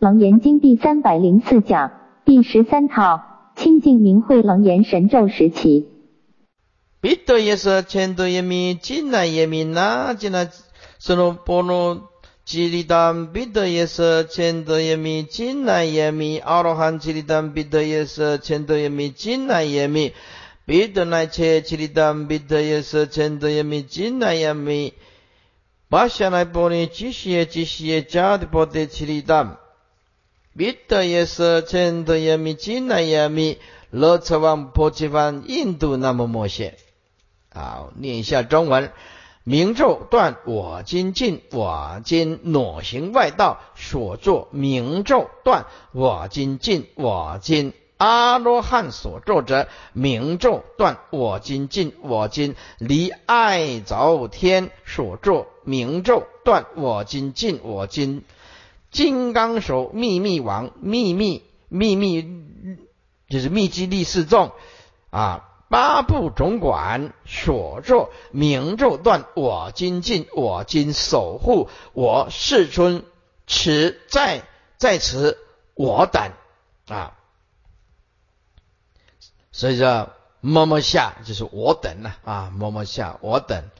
[0.00, 1.92] 楞严经第三百零四讲
[2.24, 3.20] 第十三套
[3.54, 5.88] 清净明慧楞严神咒时期。
[7.02, 10.48] 彼得耶舍千得耶弥金那耶弥那金那
[10.98, 12.08] 娑罗波罗
[12.46, 20.14] 吉利丹彼得耶舍千得耶弥金那耶弥阿罗汉吉利丹彼得耶舍千得耶弥金那耶弥
[20.64, 24.94] 彼得那切吉利丹彼得耶舍千得耶弥金那耶弥
[25.90, 29.58] 巴夏那波尼吉西耶吉西耶迦的波得吉利丹
[30.56, 33.58] 彼得耶舍千得耶弥金那耶弥
[33.90, 36.76] 罗彻王婆伽梵印度那么摩谢。
[37.52, 38.92] 好，念一下中文。
[39.42, 58.22] 明咒断我今尽我今裸行外道所作明咒断我今尽我今阿罗汉所作者明咒断我今尽我今离爱着天所作明咒断我今尽我今
[58.90, 62.26] 金刚手秘密王秘密秘密
[63.28, 64.52] 就是密集力示众
[65.10, 65.46] 啊。
[65.68, 73.04] 八部总管所作明咒断我今尽我今守护我世尊
[73.46, 74.42] 此在
[74.78, 75.38] 在此
[75.74, 76.32] 我等
[76.88, 77.16] 啊，
[79.52, 80.10] 所以说
[80.40, 83.70] 么么下就是我等了啊么么下我等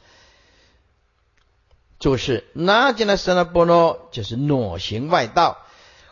[2.01, 5.59] 就是那进来生了波罗就是裸行外道。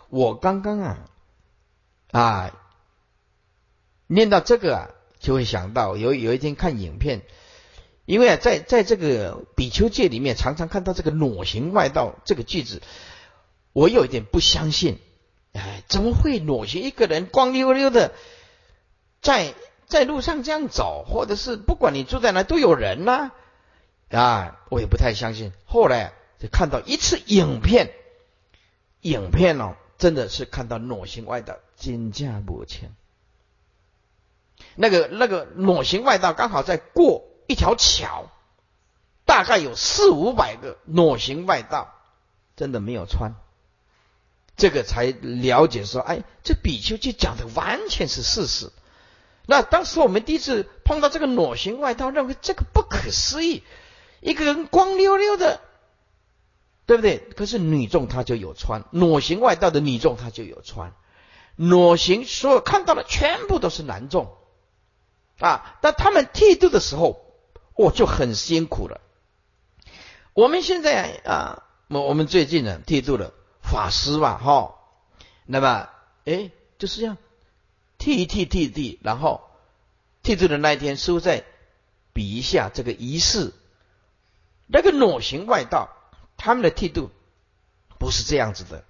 [0.09, 0.99] 我刚刚啊
[2.13, 2.53] 啊
[4.07, 4.91] 念到这个啊。
[5.21, 7.23] 就会想到有有一天看影片，
[8.05, 12.81] 因为啊，在在这个比丘戒里面，常常看到这个“裸行外道”这个句子，
[13.73, 15.01] 我有一点不相信。
[15.55, 18.13] 哎，怎么会裸行一个人光溜溜的
[19.21, 19.55] 在
[19.89, 23.33] 在路上这样走，或者是不管你住在哪都有人呢？
[24.11, 25.53] 啊我也不太相信。
[25.67, 27.93] 后来就看到一次影片，
[29.01, 32.91] 影片哦，真的是看到裸行外道金价不强。
[34.75, 38.31] 那个那个裸行外道刚好在过一条桥，
[39.25, 41.95] 大概有四五百个裸行外道，
[42.57, 43.35] 真的没有穿，
[44.57, 48.71] 这个才了解说，哎，这比丘就讲的完全是事实。
[49.47, 53.63] 那当时我们第一次碰到这个裸行外道，认为这个不可思议，
[54.21, 55.61] 一个人光溜溜的，
[56.87, 57.19] 对不对？
[57.19, 60.93] 可是女众她就有穿，裸行外道的女众她就有穿，
[61.57, 64.35] 裸行所有看到的全部都是男众。
[65.41, 65.79] 啊！
[65.83, 67.25] 但他们剃度的时候，
[67.77, 69.01] 我就很辛苦了。
[70.33, 74.75] 我们现在啊，我我们最近呢剃度的法师吧，哈，
[75.47, 75.89] 那么
[76.25, 77.19] 哎，就是这样
[77.99, 79.43] 剃一剃剃剃，然后
[80.25, 81.45] 剃度的那一天，师傅再
[82.13, 83.53] 比一下这个仪式。
[84.69, 85.89] 那个裸行外道，
[86.37, 87.11] 他们的剃度
[87.99, 88.85] 不是这样子的，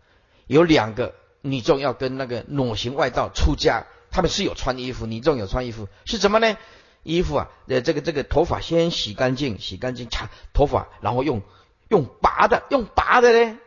[0.46, 3.86] 有两个女众要跟那个裸行外道出家。
[4.10, 6.56] 他们是有穿衣服，你这种有穿衣服是怎么呢？
[7.02, 11.42] 衣服啊，呃，这个这个头发先洗干净，洗干净，擦头发，然后用
[11.88, 13.58] 用拔的，用拔的呢，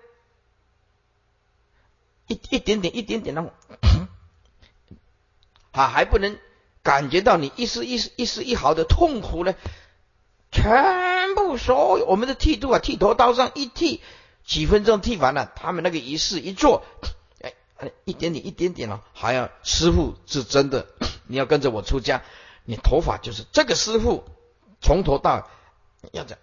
[2.25, 3.53] 一一点点，一点点，然后
[5.71, 6.39] 啊，还不能
[6.81, 9.53] 感觉到你一丝一丝一丝一毫的痛苦呢，
[10.51, 14.01] 全部所有我们的剃度啊，剃头刀上一剃，
[14.43, 16.83] 几分钟剃完了，他们那个仪式一做。
[17.77, 20.85] 哎一点点，一点点了，还要师傅是真的，
[21.25, 22.21] 你要跟着我出家，
[22.63, 24.23] 你头发就是这个师傅，
[24.81, 25.49] 从头到
[26.11, 26.39] 要这样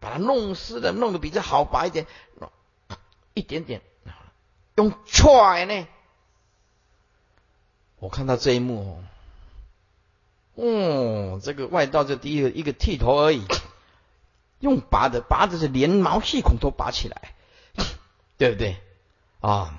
[0.00, 2.08] 把它弄湿的，弄得比这好白一点，
[3.32, 3.80] 一点点，
[4.74, 5.86] 用踹呢。
[8.00, 9.04] 我看到这一幕，哦，
[10.54, 13.44] 这个外道这第一个一个剃头而已，
[14.60, 17.34] 用拔的，拔的是连毛细孔都拔起来，
[18.36, 18.76] 对不对
[19.40, 19.78] 啊？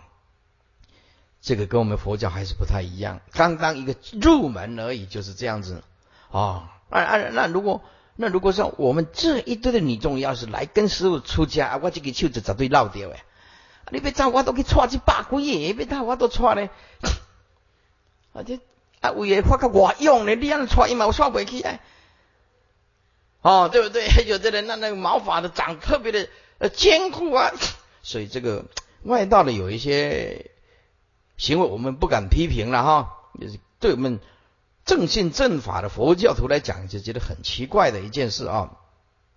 [1.41, 5.83] 这个跟我们佛教还是不太一样，刚刚一个入门而已，就是这样子
[6.31, 6.71] 啊。
[6.89, 7.81] 那那那如果
[8.15, 13.23] 那如果说我们这一堆的女众要是来跟师傅出家，我这个袖子绝对落掉哎。
[13.91, 16.69] 你别找我都去穿一百几页，别找我都踹嘞。
[18.31, 18.59] 而 且
[19.03, 21.81] 啊，为了发个外用的，你样穿一毛穿不起来。
[23.41, 24.07] 哦，对不对？
[24.25, 26.27] 有的人那那个毛发的长特别的
[26.57, 27.51] 呃坚固啊，
[28.01, 28.65] 所以这个
[29.03, 30.49] 外道的有一些。
[31.35, 34.19] 行为我们不敢批评了哈，也是对我们
[34.85, 38.77] 正信正法的佛教徒来讲，就觉得很奇怪的一件事啊。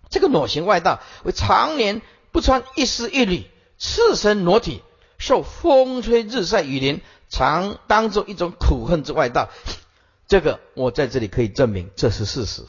[0.07, 3.45] 这个裸行外道为常年不穿一丝一缕，
[3.79, 4.83] 赤身裸体，
[5.17, 9.49] 受风吹日晒雨淋，常当做一种苦恨之外道。
[10.27, 12.63] 这个我在这里可以证明，这是事实，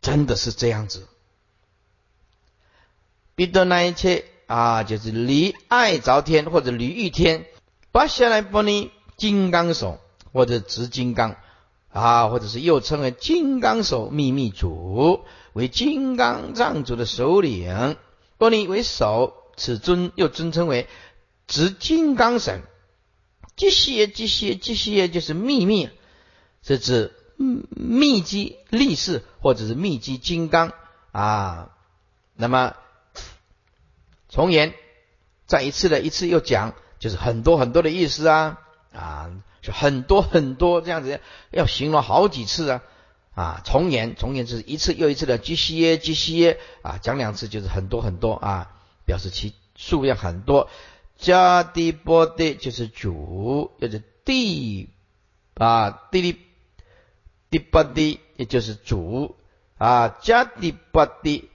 [0.00, 1.06] 真的是这样子。
[3.34, 4.24] 彼得那一切。
[4.48, 7.46] 啊，就是离爱着天或者离欲天。
[7.90, 9.98] 拔下来波尼金刚手
[10.30, 11.36] 或者执金刚
[11.88, 15.24] 啊，或者是又称为金刚手秘密主，
[15.54, 17.96] 为金刚藏主的首领。
[18.36, 20.86] 波尼为首，此尊又尊称为
[21.46, 22.60] 执金刚神。
[23.56, 25.90] 这些这些这些就是秘密，
[26.62, 30.72] 是指秘籍力士或者是秘籍金刚
[31.12, 31.70] 啊。
[32.34, 32.74] 那么
[34.28, 34.74] 重言，
[35.46, 36.74] 再一次的一次又讲。
[36.98, 38.60] 就是很多很多的意思啊
[38.92, 41.18] 啊，就很多很多这样子，
[41.50, 42.82] 要形容好几次啊
[43.34, 48.70] 啊，重言重言就是一次又一次的积息积息啊，讲两次就是很多很多啊，
[49.04, 50.70] 表示其数量很多。
[51.16, 54.88] 加地波的就是主，就是地
[55.54, 56.40] 啊地地
[57.50, 59.36] 地波的也就是主
[59.78, 61.50] 啊，加地波的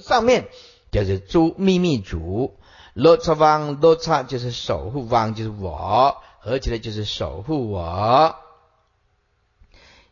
[0.00, 0.48] 上面
[0.90, 2.56] 就是主秘密主。
[2.92, 8.34] 罗刹方，罗刹就是守护方，就是我，合起来就是守护我。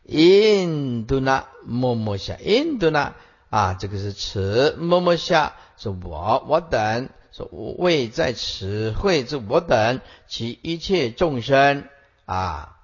[0.05, 3.15] 印度那默默下，印度那
[3.49, 7.09] 啊，这个是词，默默下是我，我等，
[7.39, 11.85] 说位在此会之我等，其一切众生
[12.25, 12.75] 啊。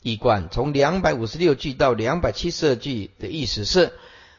[0.00, 3.92] 一贯从两百五十六句到两百七十二句的意思是，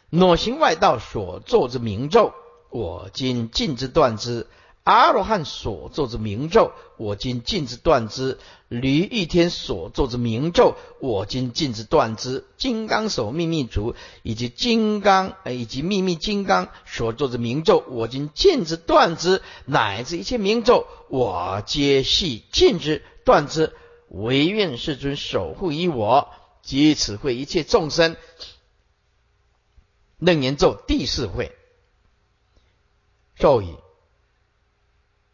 [0.10, 2.34] 裸行外道所作之名咒。
[2.72, 4.48] 我今尽之断之，
[4.84, 8.38] 阿罗汉所作之名咒，我今尽之断之；
[8.68, 12.46] 驴一天所作之名咒，我今尽之断之。
[12.58, 23.74] 金刚手秘密主以及金刚以及秘密金刚所作之名咒，我今尽之断之，乃至一切名咒，我皆系尽之断之。
[24.10, 26.28] 唯愿世尊守护于我
[26.64, 28.18] 及此会一切众生。
[30.18, 31.56] 楞严咒第四会。
[33.38, 33.74] 咒语：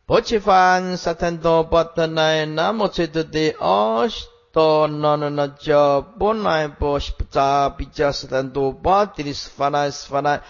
[0.08, 10.42] 波切梵萨坦多波特奈南无切多地阿悉多那那那迦波奈波悉菩萨比迦萨坦多波提利斯法奈斯法奈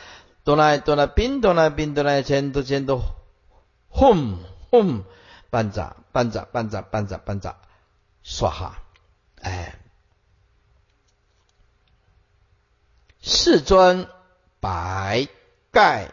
[0.44, 3.02] 多奈多奈宾多奈宾多奈千多千多
[3.92, 4.38] 吽
[4.70, 5.02] 吽
[5.50, 7.58] 班扎班扎班扎班扎班扎
[8.22, 8.84] 说哈
[9.42, 9.74] 哎，
[13.20, 14.08] 世尊
[14.60, 15.28] 百
[15.72, 16.12] 盖。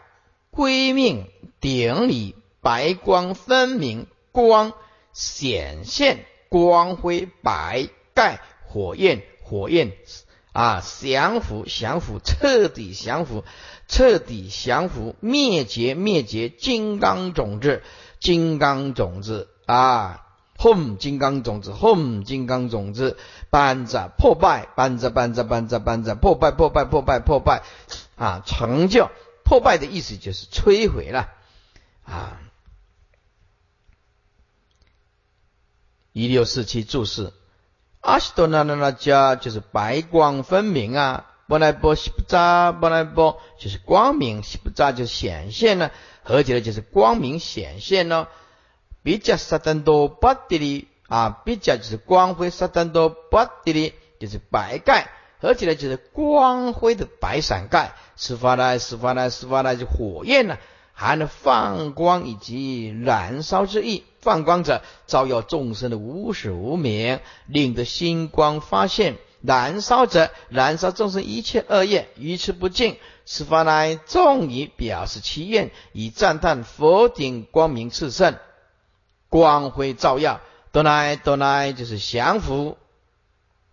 [0.55, 2.33] 归命顶礼，
[2.65, 4.73] 白光分明，光
[5.13, 9.91] 显现，光辉白盖，火焰火焰
[10.51, 13.43] 啊，降服降服，彻底降服，
[13.87, 17.83] 彻底降服，灭绝灭绝，金刚种子，
[18.19, 20.25] 金刚种子啊，
[20.57, 23.15] 轰金刚种子，轰金刚种子，
[23.51, 27.61] 搬着破败，搬着搬着搬着班着破败破败破败破败
[28.15, 29.11] 啊，成就。
[29.43, 31.29] 破败的意思就是摧毁了
[32.03, 32.41] 啊！
[36.15, 37.33] 一六四七注释，
[37.99, 45.91] 阿西多那那那加就是白光分明啊，波来波西不扎，波来波就是光明，西不扎就显现了，
[46.23, 48.29] 合起来就是光明显现了。
[49.03, 55.09] 比较萨丹多巴迪里啊，比较就是光辉萨丹多巴迪里就是白盖。
[55.41, 60.57] 合起来就是光辉的白伞盖，释发来，释发来，释发来就火焰呢，
[60.93, 64.05] 含了放光以及燃烧之意。
[64.25, 69.13] 放光者，照耀众生的无始无明，令得星光发现；
[69.43, 72.97] 燃烧者，燃烧众生一切恶业，于此不净。
[73.23, 78.35] 此法乃，众以表示其愿，以赞叹佛顶光明炽盛，
[79.29, 80.41] 光辉照耀。
[80.71, 82.77] 多来多来，就是降服。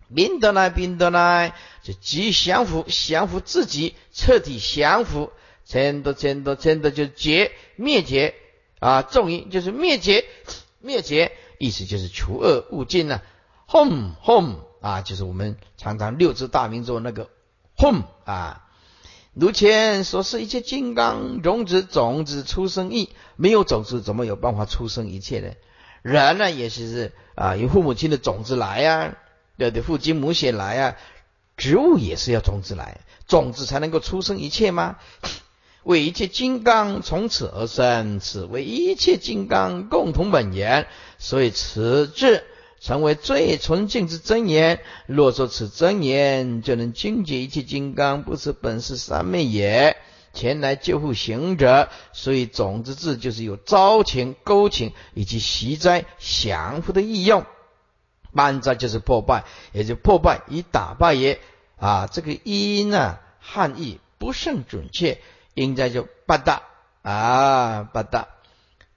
[0.07, 5.31] 明得来，明得来，就即降服，降服自己，彻底降服。
[5.65, 8.35] 真的，真的，真的，就绝灭绝
[8.83, 9.01] 啊！
[9.01, 10.25] 重音就是灭绝，
[10.81, 13.21] 灭绝，意思就是除恶务尽呢。
[13.67, 17.29] Home home 啊，就是我们常常六字大明咒那个
[17.77, 18.67] home 啊。
[19.33, 25.53] 如前所示，一切金刚种子，种子出生意，没有种子怎么有办法出生一切呢？
[26.01, 29.15] 人呢，也是是啊，由父母亲的种子来呀。
[29.57, 30.95] 对对，父精母血来啊，
[31.55, 34.97] 植物也是要种子来，种子才能够出生一切吗？
[35.83, 40.87] 为一切金刚从此而生，此为一切金刚共同本源，
[41.17, 42.43] 所以此智
[42.79, 44.81] 成为最纯净之真言。
[45.07, 49.97] 若说此真言就能精解一切金刚，不是本是三昧也。
[50.33, 57.45] 前来救护行者，所以种子字就是有招情、勾情以及习灾降服的意用。
[58.33, 61.39] 班扎就是破败，也就破败以打败也
[61.77, 62.07] 啊。
[62.11, 65.19] 这个音呢，汉译不甚准确，
[65.53, 66.63] 应该就八大
[67.01, 68.27] 啊，八大。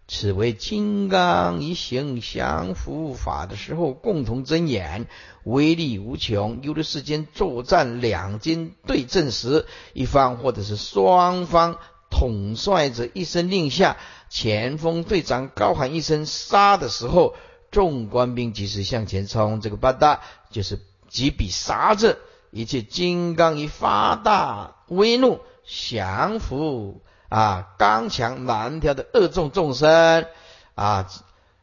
[0.09, 5.09] 此为金刚一行降伏法的时候共同睁眼，
[5.43, 6.61] 威力无穷。
[6.63, 13.97] 有的时间作战两军对阵时，一方或者是双方统帅者一声令下，
[14.31, 17.35] 前锋队长高喊一声杀的时候，
[17.73, 19.61] 众官兵及时向前冲。
[19.61, 20.21] 这个八大
[20.53, 22.21] 就是几笔杀字，
[22.53, 27.03] 一切金刚一发大威怒，降服。
[27.29, 30.27] 啊，刚强难调的恶众众生
[30.75, 31.11] 啊，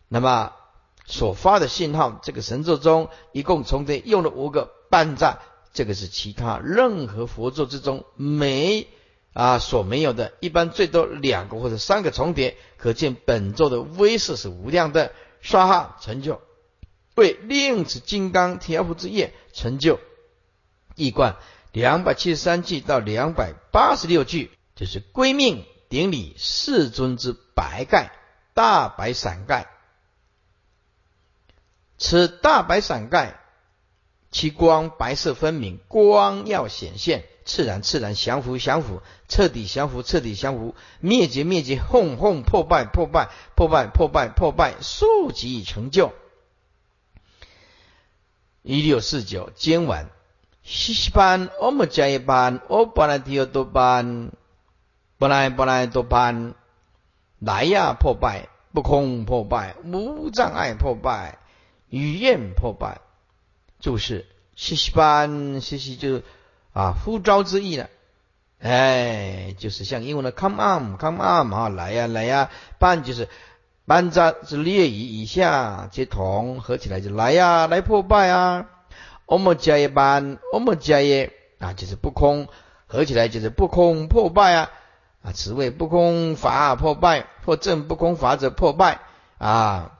[0.09, 0.53] 那么
[1.05, 5.39] 所发的信号，这个神咒中一共重叠用了五个半赞，
[5.73, 8.87] 这个是其他任何佛咒之中没
[9.33, 15.11] 啊所没有的，一般最多两个或者三个重叠，可见本咒的威势是无量的。
[15.45, 16.39] 刷哈成就
[17.15, 19.99] 为令此金刚调伏之业成就
[20.95, 21.35] 一贯
[21.73, 24.49] 两百七十三句到两百八十六句。
[24.75, 28.11] 就是归命顶礼世尊之白盖
[28.55, 29.67] 大白伞盖，
[31.99, 33.39] 此大白伞盖，
[34.31, 46.13] 其光白色分明，光耀显现，自然自然降伏降伏，彻底降伏彻底降伏，灭绝灭绝，轰轰破败破败破败破败破败，速即成就。
[48.63, 50.09] 一六四九今晚
[50.63, 54.31] 西西班欧姆加一班欧巴拉提奥多班。
[55.19, 56.53] 本来本来都班
[57.39, 61.37] 来呀破败不空破败无障碍破败
[61.87, 62.99] 语言破败，
[63.79, 66.23] 就是西西班西西就
[66.73, 67.89] 啊呼召之意了，
[68.59, 73.29] 哎，就是像英文的 come on come on 啊来呀来呀，班就是
[73.85, 78.65] 班扎是列以以下皆同合起来就来呀来破败啊，
[79.25, 82.47] 欧摩加耶班欧摩加耶啊就是不空
[82.87, 84.71] 合起来就是不空破败啊。
[85.23, 88.99] 啊，此谓不空法破败，或证不空法者破败
[89.37, 89.97] 啊，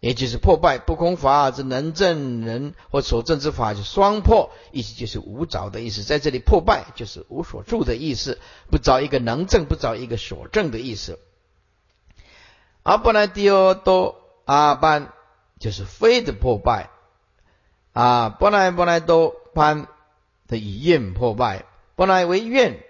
[0.00, 6.02] 也就是破败不空法之能证人或所证之法就双破，意思就是无着的意思。
[6.02, 8.38] 在这里破败就是无所住的意思，
[8.70, 11.18] 不着一个能证，不着一个所证的意思。
[12.82, 15.10] 而本来第二多阿班
[15.58, 16.90] 就是非的破败
[17.92, 19.86] 啊，本来本来多班
[20.48, 21.64] 的以愿破败，
[21.96, 22.80] 本来为愿。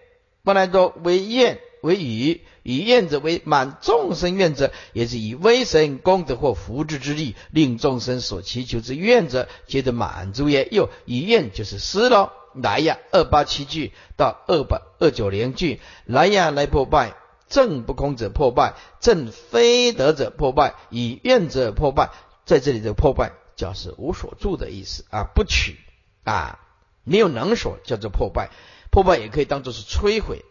[0.43, 10.67] 本来都为愿为语，以愿者为满众生愿者，也是以威神功德或福智之力，令众生所祈求之愿者，皆得满足也。
[10.71, 17.13] 又以愿就是失喽，来呀，二八七句到二百二九零句，来呀来破败，
[17.47, 22.09] 正不空者破败，正非德者破败，以愿者破败，
[22.47, 25.77] 在这里的破败，叫是无所住的意思啊，不取
[26.25, 26.59] 啊，
[27.05, 28.49] 没有能所，叫做破败。
[28.91, 30.47] 破败也可以当做是摧毁。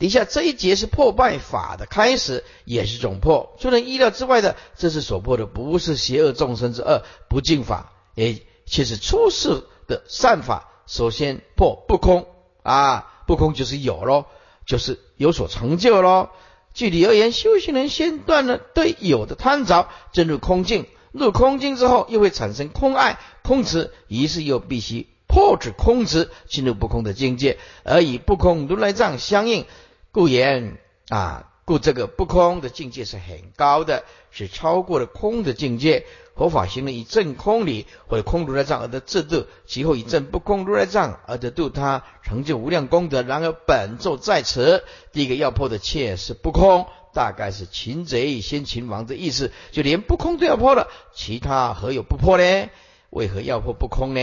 [0.00, 3.56] 底下这一节是破败法的开始，也是总破。
[3.60, 10.68] 出人意料之外的，这是所破的不是邪恶众生之恶不净法，也其实出世的善法。
[10.88, 12.26] 首先破不空
[12.64, 14.26] 啊，不空就是有咯，
[14.66, 16.30] 就是有所成就咯。
[16.74, 20.86] 具体而言，修行人先断了对有的贪着，进入空境。
[21.12, 25.08] 入空境之后，又会产生空爱、空执，于是又必须。
[25.30, 29.66] 破止空执，进入不空的境界，而以不空如来藏相应，
[30.10, 30.78] 故言
[31.10, 36.06] 啊，故这个不空的境界是很高的，是超过了空的境界。
[36.34, 43.22] 佛法行了以正空理或者空如来藏而得自度，其后以正不空如来藏而得度他，成就无量功德。
[43.22, 46.86] 然而本咒在此，第一个要破的切是不空，
[47.18, 52.70] 大概是擒贼先擒王的意思，就连不空都要破了，其他何有不破呢？
[53.10, 54.20] 为何要破不空呢？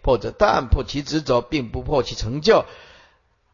[0.00, 2.64] 破者但破其执着，并不破其成就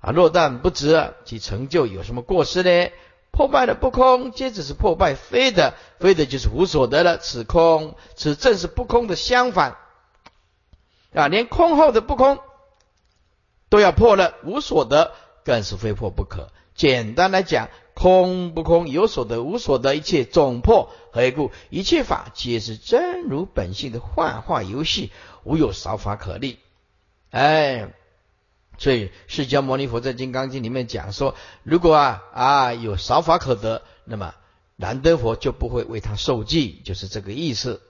[0.00, 0.10] 啊！
[0.10, 2.92] 若但不执，其成就有什么过失呢？
[3.30, 7.16] 破败的不空，皆只是破败非的，非的就是无所得了。
[7.16, 9.78] 此空，此正是不空的相反
[11.14, 11.28] 啊！
[11.28, 12.40] 连空后的不空
[13.70, 15.14] 都要破了，无所得
[15.46, 16.50] 更是非破不可。
[16.74, 20.90] 简单来讲，空不空，有所得无所得，一切总破。
[21.12, 21.50] 何故？
[21.70, 25.10] 一切法皆是真如本性的幻化游戏。
[25.44, 26.60] 无有少法可立，
[27.30, 27.92] 哎，
[28.78, 31.34] 所以释迦牟尼佛在《金刚经》里面讲说，
[31.64, 34.36] 如果啊啊有少法可得，那么
[34.76, 37.80] 难得佛就不会为他受记，就是这个意思。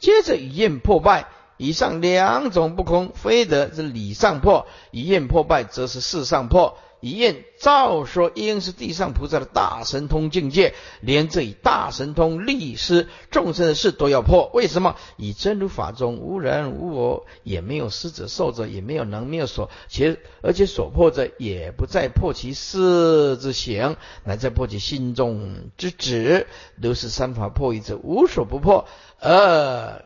[0.00, 6.78] 接着语言破败，以上两种不空非得是理上破，语言破败则是事上破。
[7.02, 14.48] 一愿照说，应是地上菩萨的大神通境界，连这以大神通力施众生的事都要破。
[14.54, 14.94] 为什么？
[15.16, 26.46] 以真如法中无人无我，也没有施者受者，也没有能没有所，且而且所破者也不再破其事之行，乃在破其心中之止。
[26.80, 28.86] 如是三法破一者，无所不破，
[29.18, 30.04] 而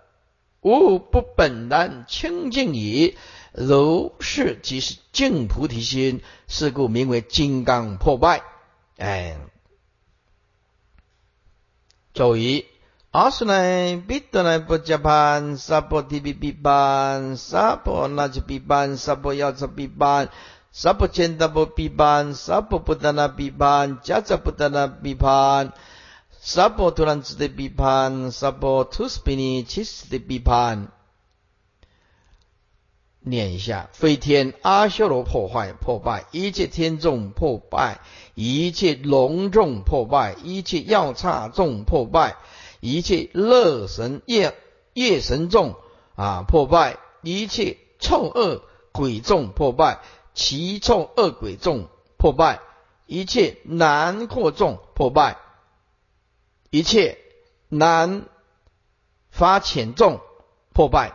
[0.62, 3.16] 无不本然清净矣。
[3.56, 8.42] 如是即是净菩提心，是故名为金刚破败。
[8.98, 9.38] 哎，
[12.12, 12.66] 周瑜，
[13.12, 20.28] 阿苏来彼得来不加班，萨婆提比比班，萨婆那吉比班，萨婆要则比班，
[20.70, 25.72] 萨婆千达波比班，萨婆不达那比班，加则不达那比班，
[26.42, 30.88] 萨婆突然之的比班，萨婆突斯比尼其实的比班。
[33.28, 38.00] 念一下：飞天阿修罗破坏破败，一切天众破败，
[38.34, 42.36] 一切龙众破败，一切药叉众破败，
[42.78, 44.56] 一切乐神夜
[44.94, 45.74] 夜神众
[46.14, 49.98] 啊破败，一切臭恶鬼众破败，
[50.32, 52.60] 奇臭恶鬼众破败，
[53.06, 55.36] 一切难过众破败，
[56.70, 57.18] 一切
[57.68, 58.22] 难
[59.30, 60.20] 发浅众
[60.72, 61.12] 破败。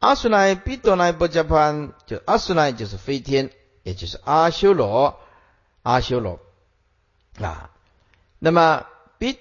[0.00, 3.50] 阿苏来比多来波加潘，就阿苏来就是飞天，
[3.82, 5.20] 也就是阿修罗，
[5.82, 6.40] 阿修罗
[7.38, 7.70] 啊。
[8.38, 8.86] 那么
[9.18, 9.38] 比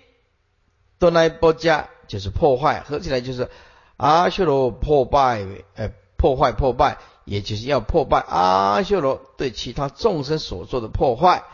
[0.97, 3.49] 多来波加就是破坏，合起来就是
[3.95, 11.45] 阿修罗破败，呃，破坏破败，也就是要破败阿修罗对其他众生所做的破坏。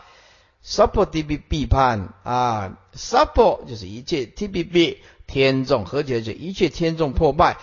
[0.62, 7.56] 萨婆 D B 必判啊，萨婆就是一切 T B B 天众，合起来就一切天众破败。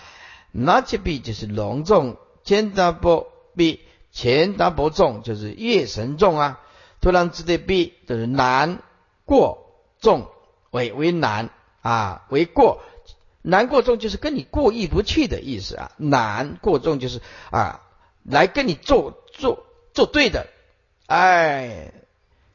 [0.56, 3.82] 那切臂就是隆重，千达波臂，
[4.12, 6.60] 千达波重就是月神重啊。
[7.02, 8.84] 突然之的臂就是难
[9.26, 10.30] 过重
[10.70, 11.50] 为为难
[11.82, 12.82] 啊，为过
[13.42, 15.92] 难过重就是跟你过意不去的意思啊。
[15.98, 17.20] 难过重就是
[17.50, 17.82] 啊，
[18.24, 20.48] 来跟你作作作对的，
[21.08, 21.92] 哎，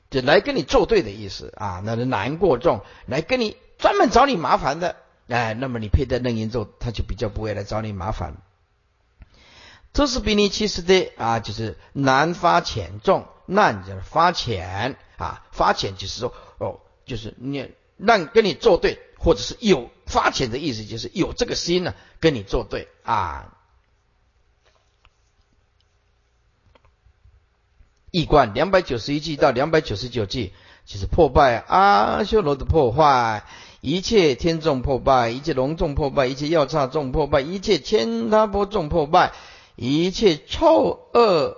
[0.08, 1.82] 就来跟你作对的意思啊。
[1.84, 4.94] 那是难过重，来跟你专门找你麻烦的。
[5.28, 8.36] 哎，那么你佩戴楞严咒，他就比较不会来找你麻烦。
[9.92, 23.54] 这是比你其实的啊，就是难发浅重，难就是发浅啊，发浅就是说哦，就是你让跟你作对，或者是有发浅的意思，就是有这个心呢，跟你作对啊。
[28.10, 30.54] 一贯两百九十一句到两百九十九句，
[30.86, 33.44] 就是破败阿修罗的破坏。
[33.80, 39.32] 一切天众破败，一切龙众破败，一切药叉众破败，一切千他波众破败，
[39.76, 41.56] 一切臭恶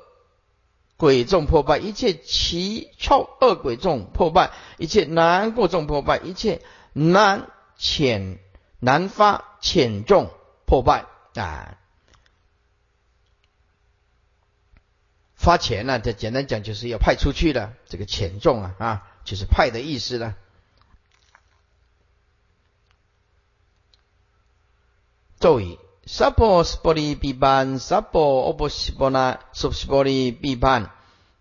[0.96, 6.60] 鬼众破败，一切奇臭恶鬼众破败，一切难过众破败，一切
[6.92, 8.38] 难浅
[8.78, 10.30] 难发浅众
[10.66, 11.78] 破败啊！
[15.34, 15.98] 发钱呢？
[15.98, 20.36] 这简单讲就是要派出去的这个浅众啊啊，就是派的意思了。
[25.40, 30.90] 咒语：萨婆斯波利比班，萨婆欧波西波那苏斯波利比班，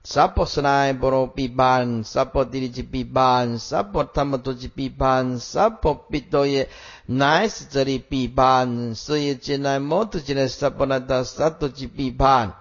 [0.06, 6.70] 萨婆斯奈波罗比班，萨婆迪利吉比班，萨婆他摩多吉比班，萨婆比多耶
[7.08, 12.56] 奈斯这里比班，所以进来摩多进来萨婆那达萨多吉比班，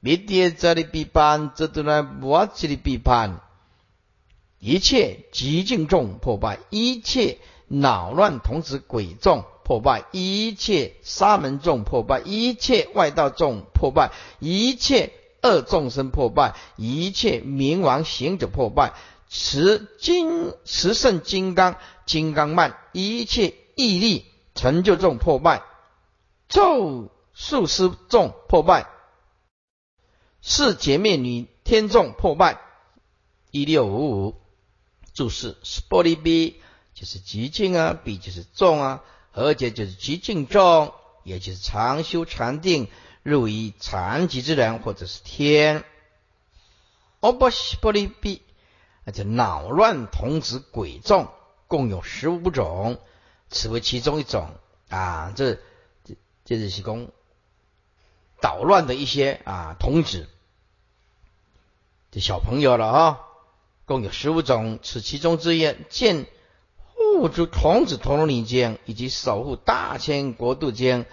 [0.00, 3.42] 米迪这里比班，这都来瓦这里比班，
[4.58, 7.36] 一切极境众破败，一切
[7.68, 9.44] 恼乱童子鬼众。
[9.64, 18.94] 破败一切沙门众破败一切外道众破败一切恶众生破败一切冥王行者破败
[19.28, 25.62] 持金持圣金刚金刚曼一切毅力成就众破败
[26.48, 28.86] 咒术师众破败
[30.40, 32.60] 四解灭女天众破败
[33.50, 34.34] 一六五五
[35.14, 35.56] 注释
[35.88, 36.60] 玻璃 B
[36.94, 39.02] 就是极静啊，B 就是重啊。
[39.34, 40.92] 何解就是极静中，
[41.24, 42.88] 也就是常修禅定，
[43.22, 45.84] 入于禅极之人，或者是天。
[47.20, 48.42] 阿波西波利比，
[49.04, 51.28] 而且恼乱童子鬼众，
[51.66, 53.00] 共有十五种，
[53.48, 54.50] 此为其中一种
[54.90, 55.32] 啊。
[55.34, 55.54] 这
[56.04, 56.14] 这
[56.44, 57.10] 这是供
[58.38, 60.28] 捣乱的一些啊童子，
[62.10, 63.20] 这小朋友了啊，
[63.86, 66.26] 共有十五种，此其中之一，见。
[67.20, 71.06] 护住童子陀罗尼间，以及守护大千国度间，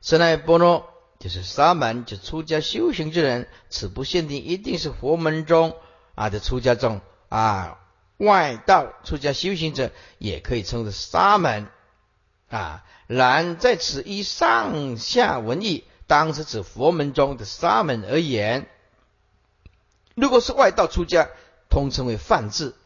[0.00, 5.76] 神来波罗就是沙门，就出家修行之人，此不限定，一定是佛门中
[6.14, 7.78] 啊的出家众啊，
[8.16, 11.68] 外道出家修行者也可以称作沙门
[12.48, 12.84] 啊。
[13.06, 18.66] 然在此一上下文意，当是指佛门中的沙门而言。
[20.14, 21.28] 如果是外道出家，
[21.68, 22.76] 通称为梵字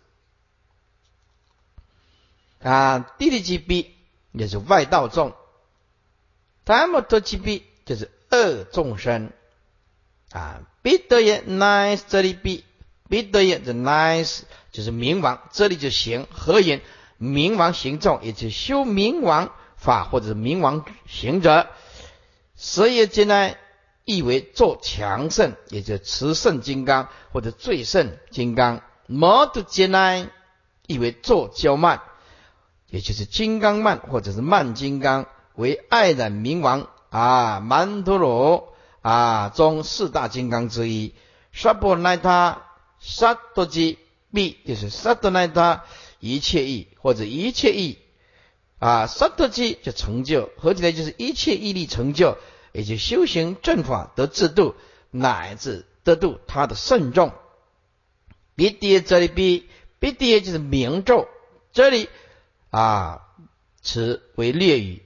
[2.68, 2.98] 啊。
[3.18, 3.94] 地利基比
[4.32, 5.34] 也是外道众，
[6.64, 9.32] 达摩多基比就是恶众生
[10.30, 10.62] 啊。
[10.82, 12.64] 彼得也 nice，这里比
[13.08, 14.40] 彼得也的 nice
[14.72, 16.80] 就是冥王，这里就行合言
[17.20, 21.68] 冥王行众，也就修冥王法或者是冥王行者，
[22.54, 23.58] 所以进来。
[24.08, 30.28] 意为做强盛，也就持圣金刚或者最胜金刚；摩度坚奈，
[30.86, 32.00] 意为做骄慢，
[32.88, 41.14] 也就是金刚曼或者是曼金刚，为爱染冥王啊曼陀罗啊中四大金刚之一。
[41.52, 42.62] 沙波奈他
[42.98, 43.98] 萨多基
[44.32, 45.84] 必就是萨多奈他
[46.20, 47.98] 一切意或者一切意
[48.78, 52.36] 啊萨多基就成就，合起来就是一切意力成就。
[52.72, 54.74] 也就修行正法得制度，
[55.10, 57.32] 乃至得度他的慎重。
[58.54, 59.66] 别跌这里比
[59.98, 61.26] 别跌就是明咒，
[61.72, 62.10] 这里
[62.76, 63.22] 啊
[63.80, 65.02] 词为劣语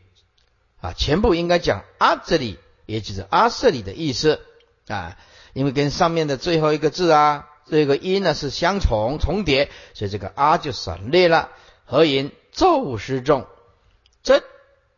[0.80, 4.40] 啊，全部应该讲阿这里，也就是阿舍里的意思
[4.88, 5.16] 啊，
[5.52, 11.50] 因为跟上面的最后一个字啊，这个音呢是相重重叠，所以这个阿就省略了。
[11.84, 13.46] 何言咒失重？
[14.24, 14.42] 这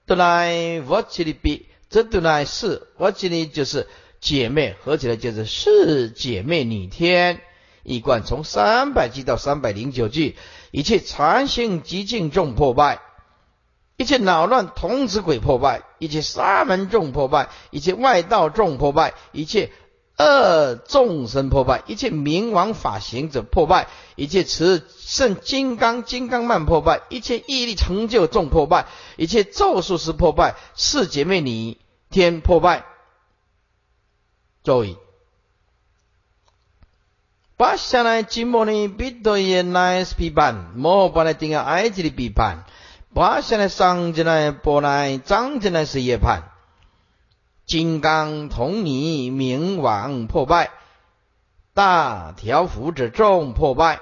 [0.06, 1.66] 得来我这里比。
[1.90, 3.86] 这都来是，我这里就是
[4.18, 7.42] 姐妹合起来就是四姐妹女天，
[7.82, 10.36] 一贯从三百句到三百零九句，
[10.70, 13.00] 一切禅性极尽众破败，
[13.96, 19.70] 一切恼乱童子鬼破败，一切沙门众破败，一切外道众破败，一切。
[20.18, 31.78] 恶众生破败，一切冥王法行者破败，一切持圣金刚金刚曼破败，一切毅力成就众破败，一切咒术师破败，四姐妹你
[32.10, 32.84] 天破败。
[34.62, 34.96] 咒语。
[37.62, 42.64] 把下来寂寞呢，必多也乃是批判，莫把来定个埃及的批判，
[43.14, 46.50] 把下来上进来波来长进来是夜判。
[47.64, 50.70] 金刚同你冥王破败，
[51.72, 54.00] 大条幅者众破败，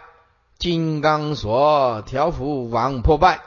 [0.58, 3.42] 金刚所条幅王破败，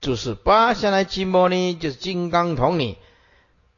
[0.00, 2.96] 就是八下来寂寞呢，就是金刚同你，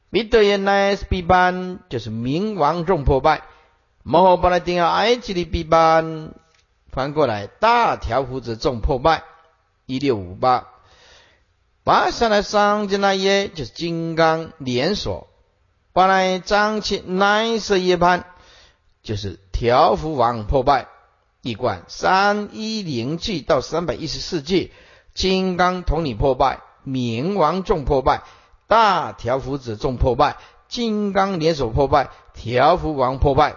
[0.08, 3.42] 弥德耶奈斯比班，就是冥王众破败，
[4.08, 6.32] 摩诃巴拉丁啊埃及的比班，
[6.92, 9.24] 翻过来大条幅子众破败，
[9.84, 10.68] 一六五八。
[11.82, 15.26] 八下来上进来耶，就是金刚连锁；
[15.92, 18.26] 八来张起蓝色叶盘，
[19.02, 20.86] 就是条幅王破败。
[21.42, 24.72] 一贯三一零句到三百一十四句，
[25.14, 28.22] 金刚同你破败，冥王众破败，
[28.68, 30.36] 大条幅子众破败，
[30.68, 33.56] 金刚连锁破败，条幅王破败。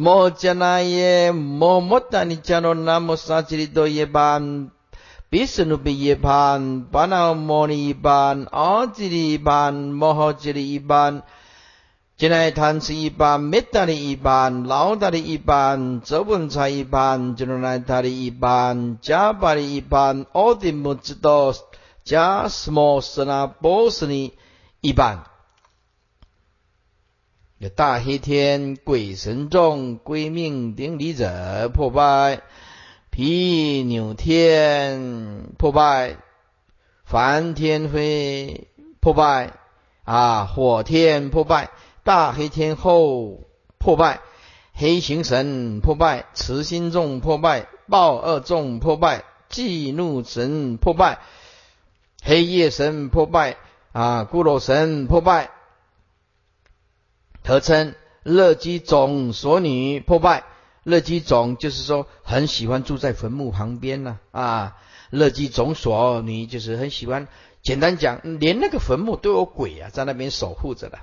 [0.00, 4.70] 摩迦那耶摩摩达尼迦罗那摩萨吉利多耶班。
[5.28, 11.22] 比什努比一般，巴那摩尼一般，阿吉利一般，摩诃吉利一般，
[12.16, 21.52] 金来贪吃一般，灭达的一般，老大的一般，泽文差一般，金来他的一般，加巴的一般，奥迪木知道
[22.04, 24.32] 加什么斯那波斯尼
[24.80, 25.24] 一般。
[27.60, 32.42] 有大黑天鬼神众归命顶礼者破败。
[33.10, 36.18] 皮扭天破败，
[37.04, 38.68] 梵天飞
[39.00, 39.54] 破败
[40.04, 41.70] 啊，火天破败，
[42.04, 43.40] 大黑天后
[43.78, 44.20] 破败，
[44.72, 51.18] 黑行神破败，慈心众破败，暴恶众破败，忌怒神破败，
[52.22, 53.56] 黑夜神破败
[53.90, 55.50] 啊，骷髅神破败，
[57.48, 60.44] 合称乐基种所女破败。
[60.82, 64.76] 乐基种就是说很喜欢住在坟墓旁边呢啊，
[65.08, 67.26] 乐基种所女就是很喜欢，
[67.62, 70.98] 简单讲，连那个坟墓都有鬼啊，在那边守护着的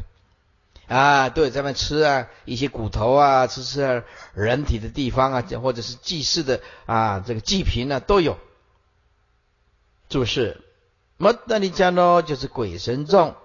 [0.87, 4.03] 啊，都有在那吃啊一些骨头啊，吃吃
[4.35, 8.37] 人体的地方啊，或者是祭祀的啊这个祭品呢都有。
[10.09, 10.61] 注释：
[11.17, 13.35] 摩达尼迦罗就是鬼神众，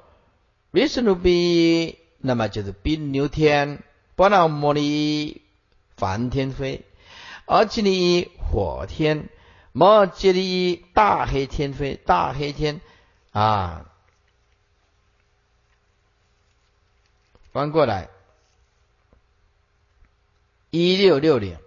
[0.71, 3.83] 维斯努比那么就是冰牛天，
[4.15, 5.43] 波那摩尼。
[5.97, 6.87] 梵天飞，
[7.45, 9.29] 而吉利火天，
[9.73, 12.81] 摩吉利大黑天飞，大黑天
[13.33, 13.85] 啊，
[17.53, 18.09] 翻过来，
[20.71, 21.59] 一六六零，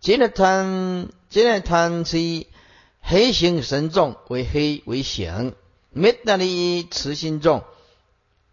[0.00, 2.46] 今日贪今日贪七
[3.00, 5.54] 黑行神众为黑为行，
[5.88, 7.64] 没那里慈心众，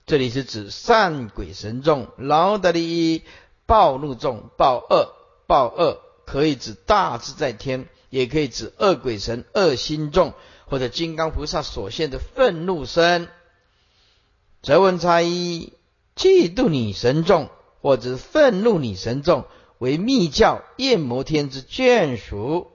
[0.07, 3.23] 这里是指善鬼神众，劳德利
[3.65, 5.15] 暴怒众，暴恶
[5.47, 10.33] 暴恶可以指大自在天，也可以指恶鬼神恶心众，
[10.67, 13.27] 或者金刚菩萨所现的愤怒身。
[14.61, 15.73] 则文差一
[16.15, 17.49] 嫉妒女神众，
[17.81, 19.45] 或者愤怒女神众，
[19.79, 22.67] 为密教夜魔天之眷属。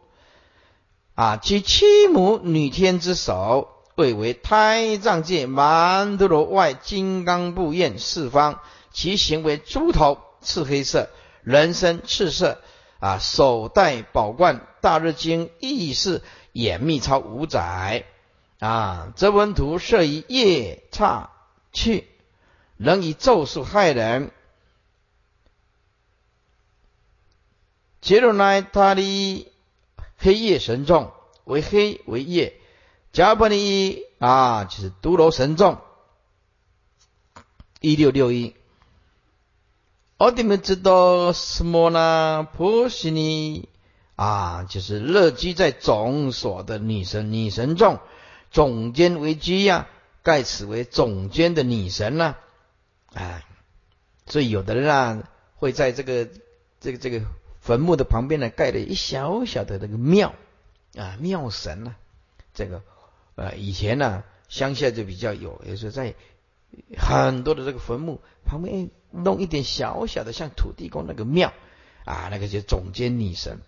[1.14, 3.68] 啊，其七母女天之首，
[4.00, 8.60] 谓为胎藏界曼陀罗外金刚布焰四方，
[8.92, 11.10] 其形为猪头，赤黑色，
[11.42, 12.62] 人身赤色。
[12.98, 18.04] 啊，手戴宝冠，大日经意识眼密超五载。
[18.58, 21.30] 啊，则文图设于夜叉。
[21.72, 22.08] 去，
[22.76, 24.30] 能以咒术害人。
[28.00, 29.46] 杰罗奈他的
[30.16, 31.12] 黑夜神众
[31.44, 32.59] 为黑为夜，
[33.12, 35.78] 加布尼啊就是独楼神众。
[37.80, 38.54] 一六六一，
[40.18, 42.46] 奥迪们知道什么呢？
[42.56, 43.68] 普西尼
[44.16, 47.98] 啊，就是乐居在总所的女神女神众，
[48.50, 49.86] 总监为居呀。
[50.22, 52.36] 盖此为总监的女神呢，
[53.14, 53.46] 哎，
[54.26, 56.28] 所以有的人啊，会在这个
[56.78, 57.22] 这个这个
[57.62, 60.34] 坟墓的旁边呢，盖了一小小的那个庙
[60.94, 61.96] 啊，庙神呢，
[62.52, 62.82] 这个
[63.34, 66.14] 呃，以前呢，乡下就比较有，也是在
[66.96, 71.52] 很多的这个坟墓旁边弄一点小小的像土地公那个庙
[72.04, 73.58] 啊，那个就总监女神。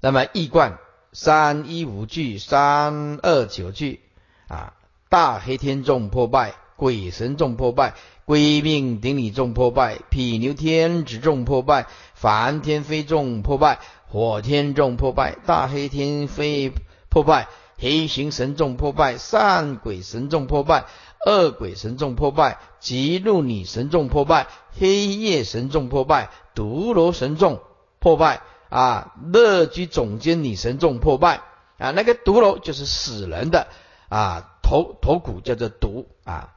[0.00, 0.78] 那么易观
[1.12, 4.00] 三一五句，三二九句。
[4.48, 4.72] 啊！
[5.10, 7.92] 大黑天众破败，鬼神众破败，
[8.24, 16.72] 鬼命顶礼众破败，毗牛天子众破败，梵天非众破败，火天众破败，大黑天非
[17.18, 20.86] 破败，黑行神众破败，善鬼神众破败，
[21.26, 24.46] 恶鬼神众破败，极怒女神众破败，
[24.78, 27.60] 黑夜神众破败，毒罗神众
[27.98, 29.14] 破败啊！
[29.32, 31.40] 乐居总监女神众破败
[31.78, 31.90] 啊！
[31.90, 33.66] 那个毒罗就是死人的。
[34.08, 36.54] 啊，头头骨叫做毒啊。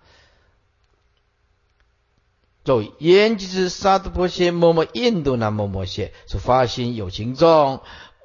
[2.64, 7.82] 作为延吉之沙多婆谢摩摩印度那摩摩谢是发心有情众，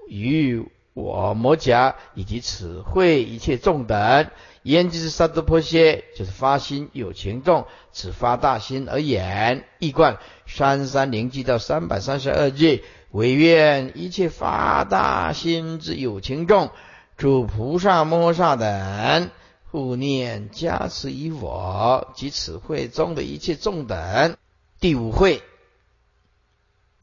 [0.09, 4.31] 与我摩迦以及此会一切众等。
[4.63, 16.71] 延吉之沙多婆些就是发心有情众，此发大心而言，一贯三三零记到三百三十二句，唯愿一切发大心之有情众。
[17.19, 19.31] 诸菩萨摩诃萨等
[19.71, 24.37] 护念加持于我及此会中的一切众等。
[24.81, 25.43] 第五会，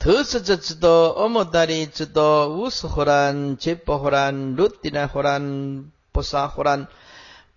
[0.04, 6.88] 特色者之多，阿摩达利之多，乌斯荷兰、杰波荷兰、卢迪奈荷兰、波萨荷兰、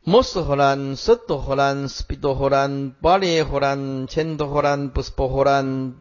[0.05, 5.97] 摩斯荷兰、色多荷兰、斯皮多荷兰、巴列荷兰、千多荷兰、布斯波荷兰、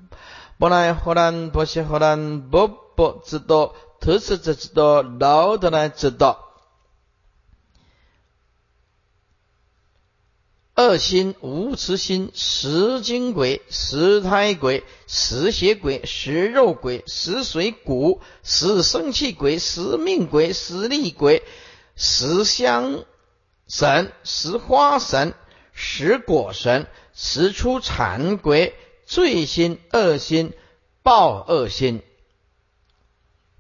[0.60, 6.38] 波奈荷兰、波西荷兰、波波之多，特色者之多，劳德兰之多。
[10.78, 21.44] 二心无慈心，食精鬼、食胎鬼、食血鬼、食肉鬼、食水谷、食生气鬼、食命鬼、食力鬼、
[21.96, 23.06] 食香
[23.70, 25.34] 神、食花神、
[25.72, 30.52] 食果神、食出产鬼、罪心、恶心、
[31.04, 32.02] 报恶心。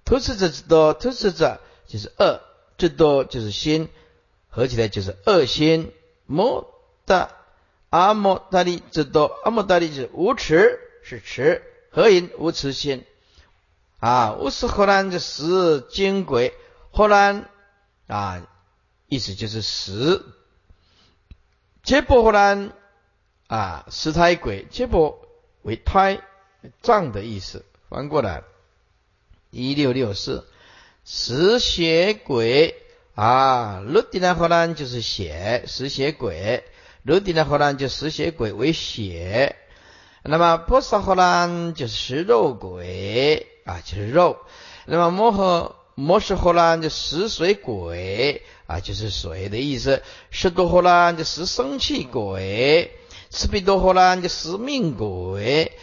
[0.03, 2.41] 突视者之多，突视者就是恶，
[2.77, 3.87] 最多就是心，
[4.49, 5.93] 合起来就是恶心。
[6.25, 6.73] 魔。
[7.05, 7.31] 的
[7.89, 13.05] 阿莫达利之多，阿莫达利是无持，是持，何因无持心？
[13.99, 16.53] 啊，无是荷兰就十金鬼，
[16.91, 17.49] 荷兰
[18.07, 18.45] 啊，
[19.07, 20.21] 意思就是十。
[21.83, 22.71] 结波荷兰
[23.47, 25.27] 啊，十胎鬼，结波
[25.61, 26.21] 为胎
[26.81, 27.63] 脏的意思。
[27.89, 28.43] 翻过来，
[29.51, 30.45] 一六六四，
[31.05, 32.75] 十血鬼
[33.13, 36.63] 啊，陆地呢荷兰就是血，十血鬼。
[37.05, 39.55] 罗地呢荷兰就食血鬼为血，
[40.23, 44.37] 那么波萨荷兰就是食肉鬼啊，就是肉。
[44.87, 50.01] 那么摩诃摩什荷兰就食水鬼啊，就是水的意思。
[50.31, 52.91] 湿多荷兰就食生气鬼，
[53.29, 55.73] 斯比多荷兰就食命鬼，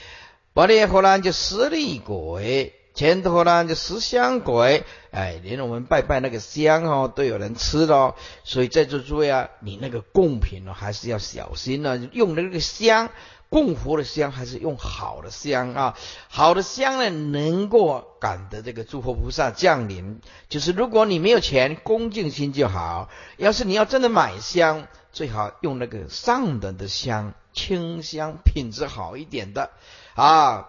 [0.52, 8.16] 巴列荷兰就食力鬼前头呢就十香鬼，哎，连我们拜拜那个香哦，都有人吃咯。
[8.44, 13.10] 所以在座诸位啊，你那个贡品呢，还是要小心呢，用的那个香。
[13.48, 20.22] 供佛的香还是用好的香啊，好的香呢，能够感得这个诸佛菩萨降临。
[20.48, 29.68] 就是如果你没有钱，恭敬心就好；要是你要真的买香，最好用那个上等的香，清香，品质好一点的
[30.14, 30.68] 啊。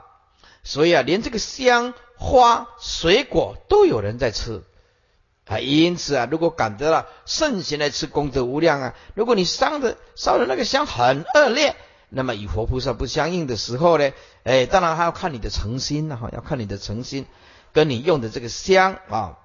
[0.66, 4.64] 所以啊，连这个香花、水果都有人在吃
[5.46, 5.60] 啊。
[5.60, 8.96] 因此啊，如果感得了圣贤来吃，功德无量啊。
[9.16, 11.76] 如果你烧的烧的那个香很恶劣。
[12.16, 14.12] 那么与佛菩萨不相应的时候呢？
[14.44, 17.26] 哎，当然还要看你的诚心了哈，要看你的诚心，
[17.72, 19.40] 跟你用的这个香啊。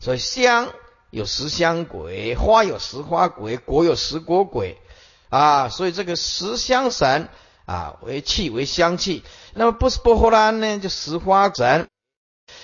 [0.00, 0.68] 所以香
[1.10, 4.78] 有十香鬼，花有十花鬼，果有十果鬼
[5.28, 5.68] 啊。
[5.68, 7.28] 所以这个十香神
[7.66, 9.22] 啊，为气为香气。
[9.52, 11.86] 那么不是波荷兰呢，就十花神。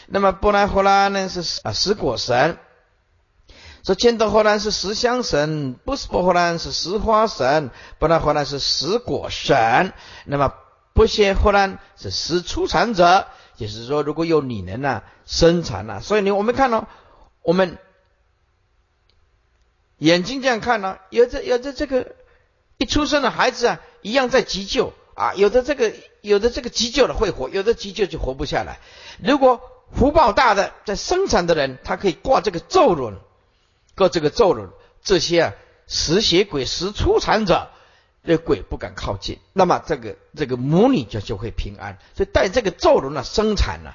[0.06, 2.58] 那么波兰荷兰呢是啊十果神。
[3.84, 9.92] 说千德荷兰是十香神，不是波荷兰是十花神，不那荷兰是十果神。
[10.24, 10.54] 那么
[10.92, 13.26] 不谢荷兰是十出产者，
[13.56, 16.86] 就是说如果有女人呐生产呐，所以你我们看到
[17.42, 17.76] 我们
[19.98, 22.14] 眼睛这样看呢，有的有的这个
[22.78, 28.78] 一出生的孩子啊，一样在急救啊，有的这个有的这个急救的会活，有的急救就活不下来。
[29.18, 29.60] 如果
[29.94, 33.16] 福报大的在生产的人，他可以挂这个咒轮。
[33.94, 34.70] 挂这个咒轮，
[35.02, 35.54] 这些啊，
[35.86, 37.68] 食血鬼、食出产者，
[38.24, 39.38] 这鬼不敢靠近。
[39.52, 41.98] 那么这个这个母女就就会平安。
[42.16, 43.92] 所以带这个咒轮呢，生产呢，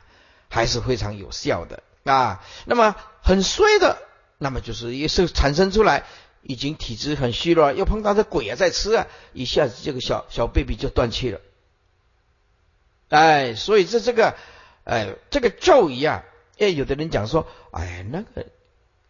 [0.50, 2.44] 还是非常有效的啊。
[2.66, 3.98] 那么很衰的，
[4.38, 6.06] 那么就是也是产生出来，
[6.44, 11.42] 已经体质很虚弱，又碰到这鬼啊在吃啊，一下子这个小小 baby 就断气了。
[13.10, 14.36] 哎，所以这这个，
[14.88, 16.24] 哎，这个咒语啊，
[16.58, 18.46] 哎，有的人讲说，哎，那个。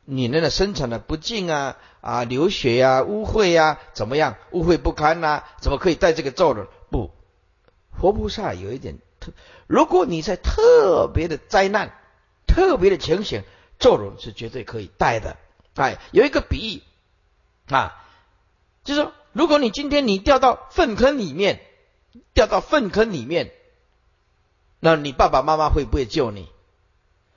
[0.09, 5.43] 你那个生产的不净啊啊流血呀污秽呀怎么样污秽不堪呐？
[5.59, 6.65] 怎么可以带这个咒呢？
[6.89, 7.11] 不，
[7.91, 9.33] 活菩萨有一点特，
[9.67, 11.93] 如果你在特别的灾难、
[12.47, 13.43] 特别的情形，
[13.79, 15.35] 咒轮是绝对可以带的。
[15.75, 18.01] 哎，有一个比喻啊，
[18.85, 21.59] 就是说，如果你今天你掉到粪坑里面，
[22.33, 23.51] 掉到粪坑里面，
[24.79, 26.49] 那你爸爸妈妈会不会救你？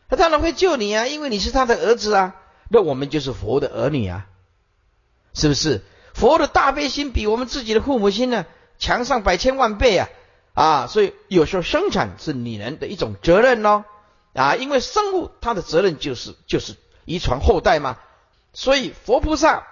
[0.08, 2.34] 他当然会救你啊，因为你是他的儿子啊。
[2.68, 4.26] 那我们就是佛的儿女啊，
[5.34, 5.82] 是不是？
[6.14, 8.44] 佛的大悲心比我们自己的父母心呢
[8.78, 10.08] 强上百千万倍啊！
[10.54, 13.84] 啊，所以有时候生产是女人的一种责任哦。
[14.34, 17.98] 啊，因为生物它的责任就是就是遗传后代嘛。
[18.52, 19.66] 所以佛菩萨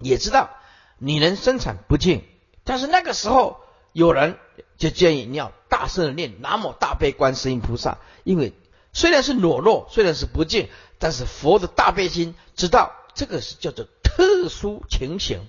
[0.00, 0.50] 也知道
[0.98, 2.24] 女人生产不敬，
[2.64, 3.60] 但是那个时候
[3.98, 4.38] 有人
[4.76, 8.52] 就建议你要大声的念南无大悲观世音菩萨，因为
[8.92, 10.68] 虽然是裸露，虽然是不敬。
[11.00, 15.42] 但是佛的大悲心知道这个是叫做特殊情形，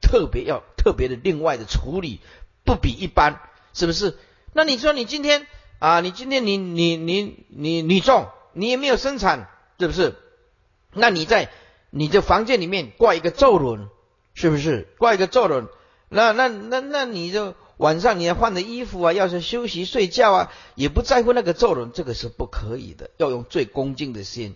[0.00, 2.20] 特别要特别的另外的处理，
[2.64, 3.40] 不比一般，
[3.72, 4.16] 是不是？
[4.52, 5.48] 那你说你今天
[5.80, 10.14] 啊，你今天你你你你你重，你也没有生产，是不是？
[10.92, 11.50] 那你在
[11.90, 13.88] 你的房间里面挂一个咒轮，
[14.34, 14.86] 是不是？
[14.98, 15.66] 挂一个咒轮，
[16.08, 17.54] 那那那那你就。
[17.76, 24.54] 晚上你要换的衣服啊，要是休息睡觉啊，也不在乎那个咒轮，这个是不可以的，要用最恭敬的心。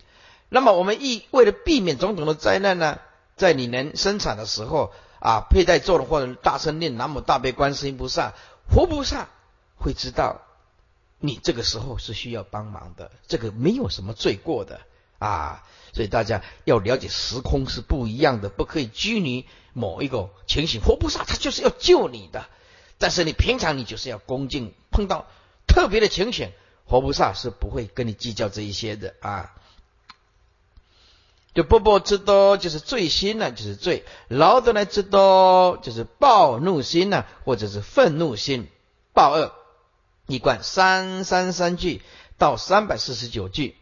[0.48, 3.00] 那么我们一为了避免种种的灾难呢，
[3.36, 8.34] 在你能生产的时候啊，佩戴咒轮或者大声念南无大悲观世音菩萨，
[8.70, 9.28] 佛菩萨
[9.76, 10.42] 会知道
[11.18, 14.80] 你这个时候是需要帮忙的，这个没有什么罪过的
[15.18, 15.64] 啊。
[15.92, 19.44] 所以大家要了解时空是不一样的，不可以拘泥
[19.78, 22.46] 某一个情形，佛菩萨他就是要救你的。
[22.98, 25.26] 但是你平常你就是要恭敬，碰到
[25.66, 26.50] 特别的情形，
[26.84, 29.54] 活菩萨是不会跟你计较这一些的啊。
[31.54, 38.68] 就波波之多就是罪心呢，就是罪；劳德来之多就是暴怒心呢，或者是愤怒心。
[39.12, 39.52] 暴恶
[40.26, 42.02] 一贯三三三句
[42.36, 43.76] 到三百四十九句，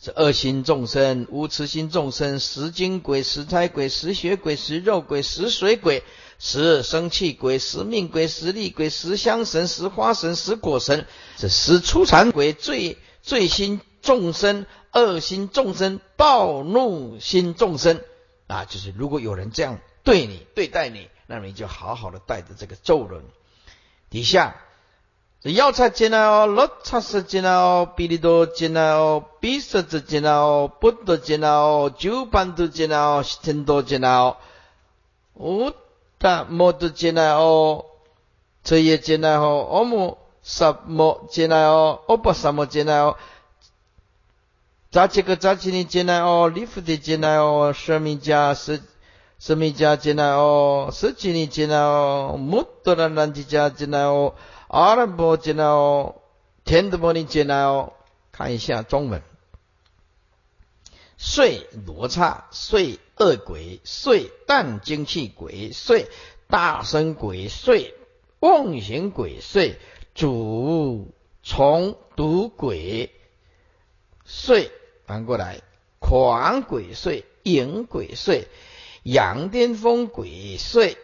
[0.00, 6.02] 是恶心众生、无慈心众生、食精鬼、食财鬼、食血鬼、食肉鬼、食水鬼。
[6.36, 11.06] 食生气鬼、食命鬼、食力鬼、食香神、食花神、食果神，
[11.38, 18.02] 是食出产鬼最最心众生、恶心众生、暴怒心众生
[18.48, 18.64] 啊！
[18.64, 23.24] 就是如果有人这样对你对待你，那么你就好好的带着这个咒轮。
[24.10, 24.56] 底下
[25.44, 34.38] 这药叉见哦，罗叉色见哦，比利多见哦，比色子见哦，不多见哦，九班都见哦，十天多见哦，
[35.34, 35.70] 五。
[36.20, 37.84] 那摩多见来哦，
[38.62, 42.00] 这也见来哦，我们什么进来哦？
[42.06, 43.16] 哦不，什么进来哦？
[44.90, 46.48] 咋几个咋几年进来哦？
[46.48, 47.74] 利弗的进来哦？
[47.76, 48.80] 生命家十
[49.38, 50.88] 生命家进来哦？
[50.90, 52.36] 十几年进来哦？
[52.38, 54.32] 穆多兰兰吉家进来哦？
[54.74, 56.16] 阿拉伯进来哦？
[56.64, 57.92] 天德波尼进来哦？
[58.32, 59.22] 看一下中文。
[61.16, 66.08] 岁罗刹，岁恶鬼，岁淡精气鬼，岁
[66.48, 67.94] 大生鬼，岁
[68.40, 69.78] 妄行鬼，岁
[70.12, 71.14] 主
[71.44, 73.12] 从毒鬼，
[74.24, 74.72] 岁
[75.06, 75.60] 翻过来
[76.00, 78.48] 狂鬼岁，淫鬼岁，
[79.04, 80.98] 羊癫疯鬼岁，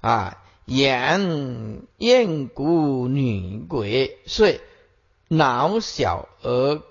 [0.00, 4.60] 啊，眼艳骨女鬼岁，
[5.28, 6.82] 脑小儿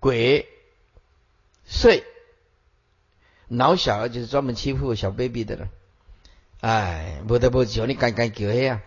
[0.00, 0.48] 鬼。
[1.64, 2.04] 岁，
[3.48, 5.68] 脑小儿就是专门欺负小 baby 的了，
[6.60, 8.82] 哎，不得不求你赶赶救呀，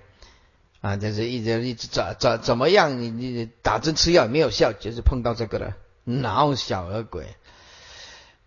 [0.81, 7.25] 啊，就是一直一直怎怎怎么样，你你打针吃药没有效，就是碰到这个了，脑小儿鬼，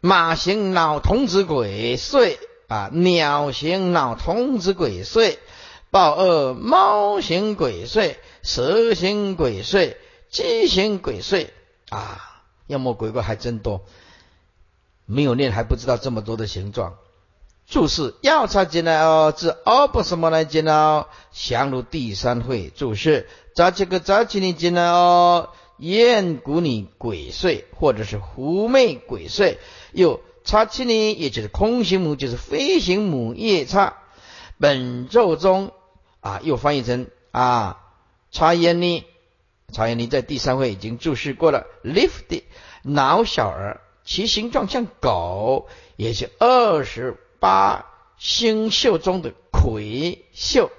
[0.01, 2.37] 马形脑童子鬼祟
[2.69, 5.39] 啊，鸟形脑童子鬼祟，
[5.91, 9.97] 豹二猫形鬼祟，蛇形鬼祟，
[10.31, 11.49] 鸡形鬼祟
[11.89, 13.83] 啊，要么鬼怪还真多。
[15.07, 16.97] 没有念还不知道这么多的形状。
[17.67, 23.29] 注释：要插进来哦，自哦不什么来进来哦，降如第三会注释。
[23.55, 29.57] 扎这个扎起你进来哦，燕谷里鬼祟，或者是狐媚鬼祟。
[29.93, 33.97] 又插起你，也就是空行母，就是飞行母夜叉。
[34.59, 35.73] 本咒中
[36.21, 37.81] 啊，又翻译成啊，
[38.31, 39.05] 插烟呢？
[39.73, 41.67] 插烟呢，在第三会已经注释过了。
[41.85, 42.43] lift
[42.83, 43.81] 脑小儿。
[44.05, 47.85] 其形状像狗，也是二十八
[48.17, 50.71] 星宿中的魁宿。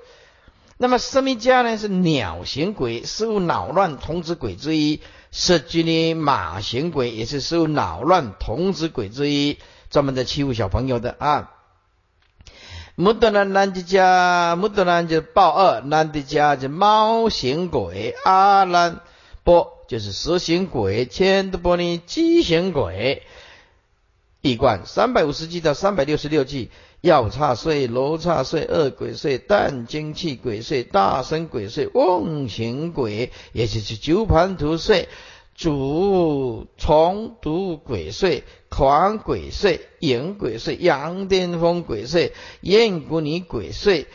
[0.78, 9.60] 那么生命家呢是鸟形鬼，是物恼乱童子鬼之一；设计呢马形鬼，也是是物恼乱童子鬼之一，
[9.92, 11.52] 专门在欺负小朋友的啊。
[13.02, 19.00] 木德兰南迪加，木德兰就豹二，南迪加就猫形鬼，阿兰
[19.46, 19.72] 波。
[19.88, 23.24] 就是蛇形鬼，千德波尼鸡形鬼，
[24.42, 35.08] 一贯三百五十计到三百六十六计，药叉碎、罗叉碎、恶鬼碎、淡精气鬼碎、大生鬼碎、瓮形鬼，也就是九盘图碎、
[35.60, 42.32] 主重毒鬼祟、狂鬼祟、淫鬼祟、羊癫疯鬼祟、
[42.62, 44.06] 燕骨尼鬼祟、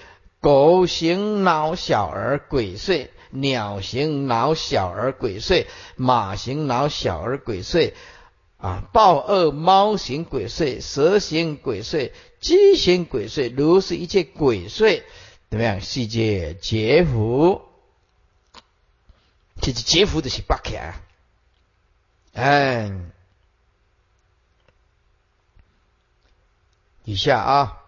[0.40, 3.08] 狗形脑小儿鬼祟。
[3.36, 5.66] 鸟形脑小儿鬼祟，
[5.96, 7.92] 马形脑小儿鬼祟，
[8.58, 15.02] 啊，豹恶猫形鬼祟，蛇形鬼祟，鸡形鬼祟，如是一切鬼祟，
[15.50, 15.80] 怎么样？
[15.80, 17.60] 细节劫福，
[19.60, 20.94] 这是劫福的是八开，
[22.34, 22.92] 哎，
[27.04, 27.78] 以下啊，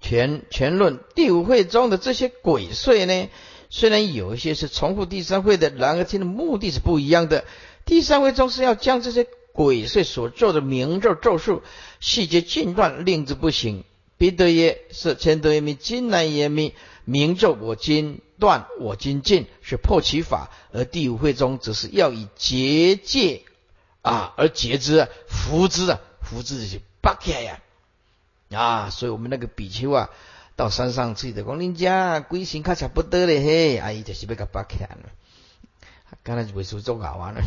[0.00, 3.28] 全全论第五会中的这些鬼祟呢？
[3.68, 7.44] 虽然有一些是重复第三会的，然而其的目的是不一样的。
[7.84, 11.62] 第三会中是要将这些鬼祟所做的名咒咒术
[12.00, 13.84] 细节尽断，令之不行。
[14.16, 20.50] 彼得耶是前得耶密，今来耶密，名咒我今断，我今尽，是破其法。
[20.72, 23.42] 而第五会中只是要以结界
[24.08, 27.60] 啊而结之，扶之啊，服之是八开呀
[28.50, 28.90] 啊！
[28.90, 30.10] 所以我们那个比丘啊。
[30.56, 34.98] 到山上去的，讲恁家鬼神较差不多了嘿，阿姨就是要甲拔开了。
[36.24, 37.40] 刚才就为数做搞完了，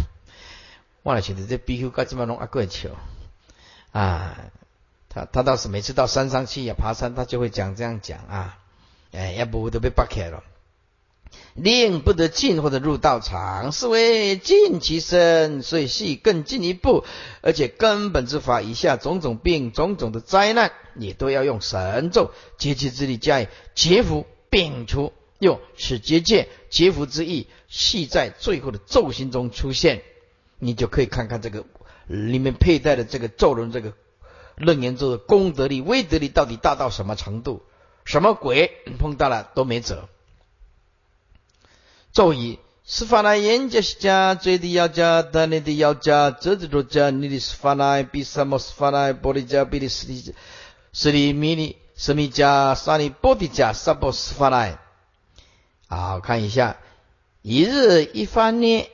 [1.03, 2.91] 我来觉得这比丘该怎么弄阿贵笑
[3.91, 4.37] 啊？
[5.09, 8.57] 他他倒是每次到山上去呀，爬山他就会讲这样讲啊，
[9.11, 10.41] 哎，要不都被拔开了。
[11.53, 17.03] 令不得进或者入道场，是为尽其身，所以系更进一步，
[17.41, 30.01] 而且根本之法，以下种种病、种种的灾难，也都要用神咒、结界之力加以劫服、摒除，用使结界、劫服之意，系在最后的咒心中出现，
[30.57, 31.65] 你就可以看看这个
[32.07, 33.93] 里面佩戴的这个咒轮，这个
[34.55, 37.61] 楞严咒的功德力、威德力到底大到什么程度？
[38.03, 40.09] 什么鬼碰到了都没辙。
[42.13, 50.35] 咒语：斯法那言加西加，最低要加，但你的要加，这子多加，你的斯法那比萨摩斯法那波利加比利斯利
[50.91, 54.77] 斯利米尼斯米加萨利波利加萨波斯法那。
[55.87, 56.77] 好，看一下，
[57.41, 58.89] 一日一发捏，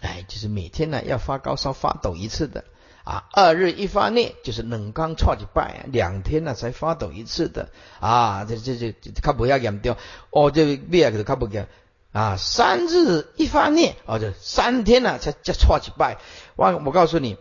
[0.00, 2.64] 哎，就是每天呢要发高烧发抖一次的
[3.04, 3.24] 啊。
[3.32, 7.70] 二日一发捏，就是冷刚错几拜，两天呢才发抖一次的
[8.00, 8.44] 啊。
[8.44, 8.92] 这这这，
[9.22, 9.96] 卡不要严重
[10.30, 11.10] 哦，这咩啊？
[11.10, 11.66] 就是卡不严。
[12.14, 16.18] 啊，三日一发念，哦，就三天呢才才错几拜。
[16.54, 17.36] 我我告诉你，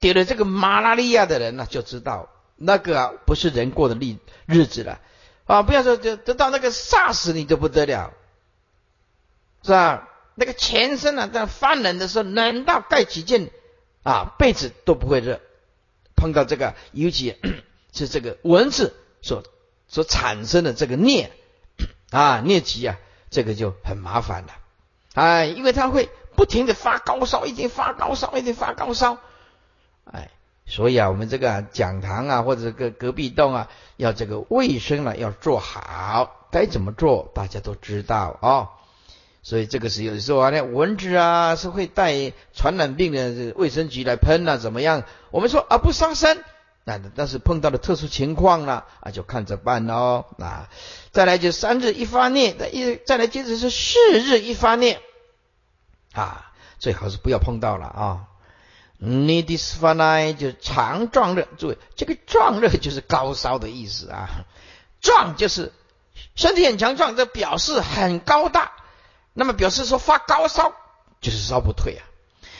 [0.00, 4.16] 得了这个马拉利亚的人呢，就知道那个啊不是人过的日
[4.46, 4.98] 日子了
[5.46, 5.62] 啊！
[5.62, 8.12] 不要说就得到那个杀死你就不得了，
[9.62, 10.08] 是吧？
[10.34, 13.50] 那个全身啊在发冷的时候，冷到盖几件
[14.02, 15.40] 啊被子都不会热。
[16.16, 17.36] 碰到这个，尤其
[17.94, 19.44] 是这个蚊子所
[19.86, 21.30] 所产生的这个孽
[22.10, 22.98] 啊孽疾啊。
[23.30, 24.48] 这个就很麻烦了，
[25.14, 29.18] 哎，因为他会不停的发高烧，一直发高烧，一直发高烧，
[30.04, 30.30] 哎，
[30.66, 38.68] 所以啊，我们这个讲堂啊，或者隔隔壁栋啊，要这个卫生呢要做好，该怎么做大家都知道啊，
[39.42, 45.02] 所以这个是有时候啊，那蚊子啊是会带传染病的，卫生局来喷啊，怎么样？
[45.30, 46.44] 我们说啊不伤身。
[46.96, 50.70] 那但是碰到了特殊情况了啊，就看着办喽啊。
[51.12, 54.98] 再来就三日一发念，再一再来接着是四日一发念
[56.14, 58.24] 啊，最好是不要碰到了啊。
[58.96, 64.46] 你的斯发呢就强壮热，注意这个壮热就是高烧的意思啊。
[65.02, 65.74] 壮就是
[66.36, 68.72] 身体很强壮，这表示很高大，
[69.34, 70.72] 那么表示说发高烧
[71.20, 72.02] 就是烧不退啊。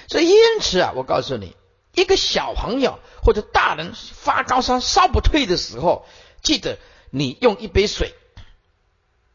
[0.06, 1.56] 所以因此啊，我告诉你。
[2.00, 6.06] 一个小朋友或者大人发高烧烧不退的时候，
[6.42, 6.78] 记得
[7.10, 8.14] 你用一杯水，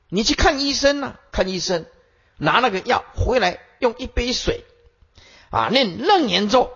[0.09, 1.85] 你去看医生呢，看医生
[2.37, 4.63] 拿那个药回来，用一杯水
[5.49, 6.71] 啊，念楞严咒，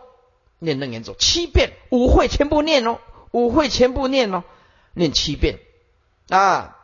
[0.60, 3.00] 念楞严咒七遍，五会全部念哦，
[3.32, 4.44] 五会全部念哦，
[4.94, 5.60] 念七遍
[6.30, 6.78] 啊，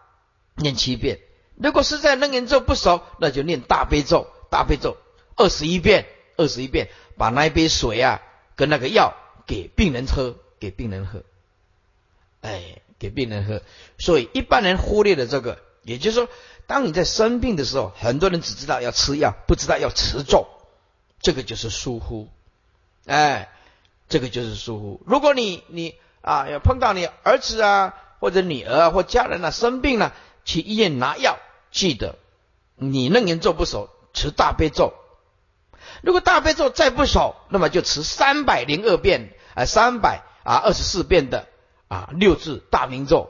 [0.56, 1.20] 念七遍。
[1.56, 4.97] 如果实在楞严咒不熟，那就念大悲咒，大悲咒
[5.36, 8.22] 二十一遍，二十一遍，把那一杯水啊。
[8.56, 9.14] 跟那个药
[9.45, 11.24] 给病人喝，给病人喝，
[12.41, 13.62] 哎，给病人喝。
[13.97, 16.30] 所以一般人忽略了这个，也就是说，
[16.68, 20.47] 当你在生病的时候，很多人只知道要吃药，不知道要持咒，
[21.20, 22.30] 这个就是疏忽，
[23.06, 23.49] 哎，
[24.08, 25.01] 这个就是疏忽。
[25.06, 30.14] 如果你你啊，要碰到你儿子啊，或者女儿啊，或家人啊生病了，
[30.45, 31.38] 去医院拿药，
[31.72, 32.16] 记得
[32.76, 34.93] 你那年做不熟，持大悲咒。
[36.04, 41.47] 如果大悲咒再不熟，那么就持三百零二遍啊，三百啊二十四遍的
[41.88, 43.30] 啊六字大明咒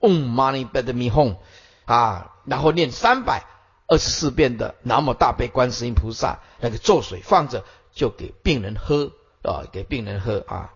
[0.00, 1.36] ，Om Mani Padme Hum
[1.84, 3.44] 啊，然后念三百
[3.86, 10.70] 二十四遍的南无大悲观世音菩萨，那个咒水放着，就给病人喝啊，给病人喝啊。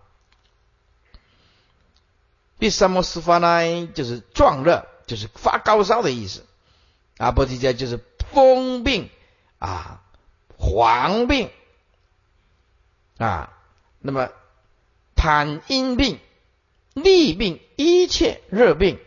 [2.60, 6.46] 第三摩斯发呢，就是壮热，就是发高烧的意思
[7.18, 7.98] 啊，波提加就是
[8.32, 9.10] 风病
[9.58, 10.02] 啊。
[10.58, 11.50] 黄病
[13.18, 13.52] 啊，
[14.00, 14.30] 那么
[15.14, 16.18] 痰阴病、
[16.94, 18.98] 利病，一切热病。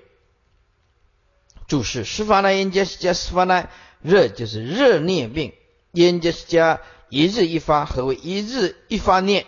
[1.67, 3.69] 注释：湿发呢，烟加是加湿发呢，
[4.01, 5.53] 热就是热念病。
[5.91, 9.45] 烟加是加一日一发，何为一日一发念？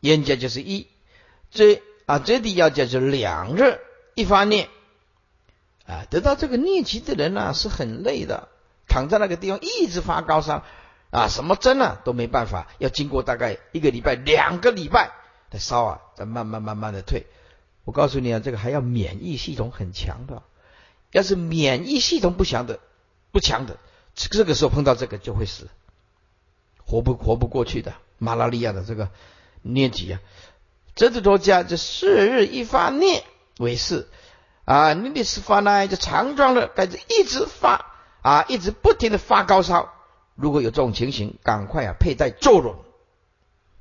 [0.00, 0.86] 烟加就是一，
[1.50, 3.78] 这啊这里要讲是两日
[4.14, 4.68] 一发念
[5.86, 6.06] 啊。
[6.10, 8.48] 得到这个念疾的人呢，是很累的，
[8.88, 10.64] 躺在那个地方一直发高烧。
[11.14, 15.12] 啊，什么针啊都没办法，要经过大概一个礼拜、两个礼拜
[15.48, 17.26] 的烧啊，再慢慢慢慢的退。
[17.84, 20.42] 我告诉你啊，这个还要免疫系统很强的，
[21.12, 22.80] 要是免疫系统不强的、
[23.30, 23.76] 不强的，
[24.16, 25.68] 这个时候碰到这个就会死，
[26.84, 27.94] 活不活不过去的。
[28.18, 29.08] 马拉利亚的这个
[29.64, 30.20] 疟疾啊，
[30.96, 33.22] 这子多加这四日一发疟
[33.58, 34.08] 为是
[34.64, 37.86] 啊，你的是发呢就强壮的，该着一直发
[38.20, 39.93] 啊，一直不停的发高烧。
[40.34, 42.76] 如果有这种情形，赶快啊佩戴咒轮，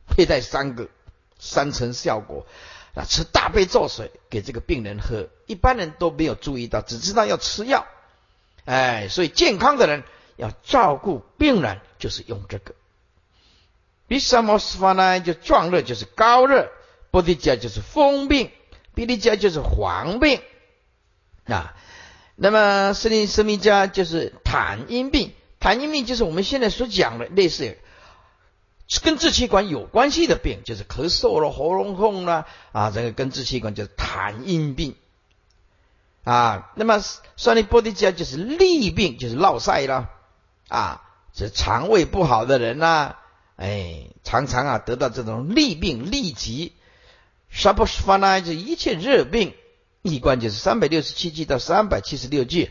[0.08, 0.88] 佩戴三个
[1.40, 2.46] 三层效果
[2.94, 5.30] 啊，吃大杯咒水给这个病人喝。
[5.48, 7.88] 一般人都没有注意到，只知道要吃药，
[8.66, 10.04] 哎，所以健康的人
[10.36, 12.76] 要照顾病人，就是用这个。
[14.08, 15.20] 比什么斯发呢？
[15.22, 16.68] 就壮热，就是高热；
[17.10, 18.50] 波提加就是风病；
[18.94, 20.40] 比利加就是黄病
[21.46, 21.74] 啊。
[22.36, 25.34] 那么斯利斯密加就是痰阴病。
[25.64, 27.78] 痰阴病就是我们现在所讲的类似
[29.02, 34.96] 跟支气管有关系的病，就是咳嗽了、喉咙痛了啊，这个跟支气管就是痰阴病
[36.26, 36.70] 啊。
[36.76, 37.02] 那么
[37.38, 40.10] 酸利波地加就是痢病，就是落塞了
[40.68, 41.02] 啊，
[41.34, 43.16] 是肠胃不好的人呐，
[43.56, 46.74] 哎，常常啊得到这种痢病、痢疾。
[47.50, 49.54] 沙波斯发呢，就一切热病，
[50.02, 52.70] 一关就是三百六十七句到三百七十六句。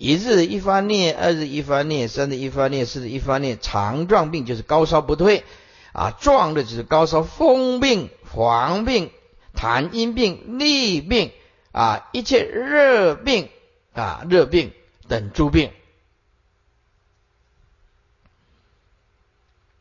[0.00, 5.44] 一日一发念，二日一发念，三日一发念，四日一发念，肠状病就是高烧不退
[5.92, 9.10] 啊，壮的就是高烧，风病、黄病、
[9.54, 11.32] 痰阴病、痢病
[11.72, 13.50] 啊，一切热病
[13.92, 14.72] 啊，热病
[15.06, 15.70] 等诸病。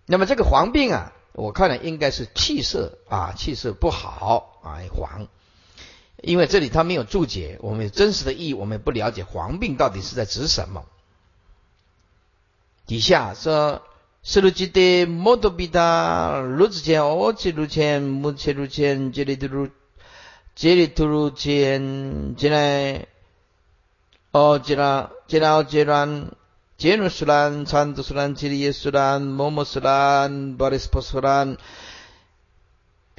[0.06, 5.30] 那么这个黄病啊，我看了应该是气色啊，气色不好啊，黄。
[6.22, 10.86] 因为这里他没有注解，我们真实的意义我们也不了解黄病到底是在指什么。
[12.86, 13.82] 底下说：
[14.24, 19.70] 斯鲁吉的摩多比达如之前，我切如前，木切如前，这里都如
[20.56, 23.08] 这里都如前，进来
[24.32, 26.26] 哦，进来进来哦，进来。
[26.78, 31.58] 杰努斯兰、参德斯兰、吉里耶斯兰、摩摩斯兰、巴里斯波斯兰、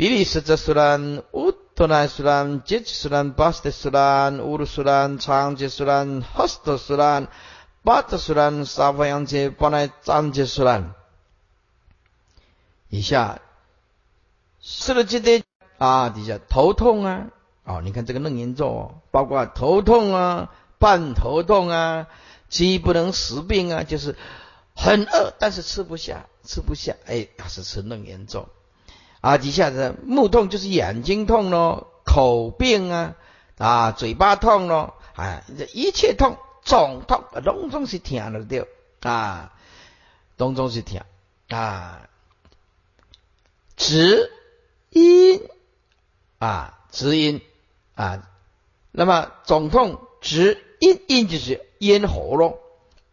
[0.01, 1.53] 比利斯泽斯兰、乌。
[1.75, 7.29] 多南苏兰、杰吉苏兰、巴斯特苏兰、乌鲁苏兰、长杰苏兰、哈斯特苏兰、
[7.83, 10.95] 巴特苏兰、沙法扬杰、巴奈张杰苏兰。
[12.89, 13.41] 以下
[14.61, 15.43] 四了几的
[15.79, 17.27] 啊，底下头痛啊，
[17.65, 22.09] 哦，你看这个楞严咒，包括头痛啊、半头痛啊、
[22.49, 24.17] 饥不能食病啊，就是
[24.75, 28.49] 很饿，但是吃不下，吃不下，哎，他是吃楞严咒。
[29.21, 33.17] 啊，底下的目痛就是眼睛痛咯，口病啊，
[33.59, 38.67] 啊，嘴巴痛咯，啊，这一切痛，肿痛，拢总是疼了掉
[39.01, 39.53] 啊，
[40.39, 41.03] 拢总是疼
[41.49, 42.09] 啊，
[43.77, 44.31] 直
[44.89, 45.43] 音
[46.39, 47.43] 啊，直音
[47.95, 48.27] 啊，
[48.91, 52.59] 那么总痛直音音就是咽喉咯，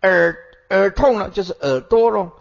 [0.01, 0.37] 耳
[0.69, 2.39] 耳痛了就是耳朵咯，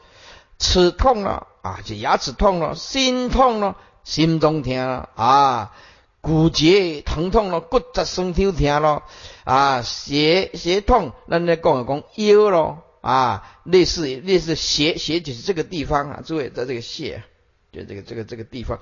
[0.58, 1.48] 齿痛了。
[1.66, 5.74] 啊，就牙齿痛了，心痛了，心中疼了啊，
[6.20, 9.02] 骨节疼痛了，骨质生抽疼了
[9.42, 17.24] 啊，血血痛，那那讲讲腰咯啊，类似类似血血就是这个地方啊，诸位在这个血，
[17.72, 18.78] 就这个这个这个地方，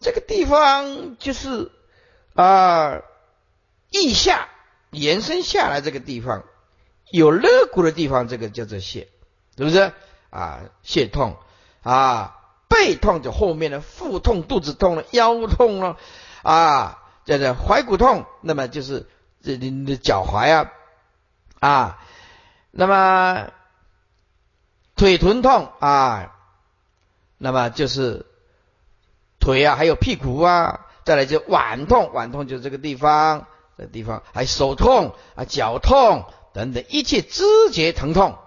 [0.00, 1.70] 这个地方就是
[2.34, 3.00] 啊，
[3.90, 4.48] 腋下
[4.90, 6.42] 延伸下来这个地方
[7.12, 9.06] 有肋骨的地方，这个叫做穴，
[9.56, 9.92] 是不是
[10.30, 10.62] 啊？
[10.82, 11.36] 穴痛。
[11.84, 15.96] 啊，背痛就后面的腹痛、肚子痛了，腰痛了，
[16.42, 19.06] 啊，这这踝骨痛，那么就是
[19.42, 20.70] 这你的脚踝啊，
[21.60, 21.98] 啊，
[22.70, 23.50] 那么
[24.96, 26.32] 腿臀痛啊，
[27.38, 28.24] 那么就是
[29.38, 36.24] 腿啊，还有屁股啊，再来就腕痛，腕痛就这个地方，这地方还手痛啊，脚痛
[36.54, 38.38] 等等一切肢节疼痛，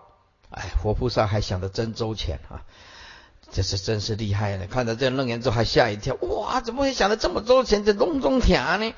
[0.49, 2.65] 哎，活菩萨还想的真周全啊。
[3.51, 4.67] 这是真是厉害了！
[4.67, 7.85] 看到这楞严咒还吓一跳，哇，怎么会想到这么多钱？
[7.85, 8.93] 这隆中调呢？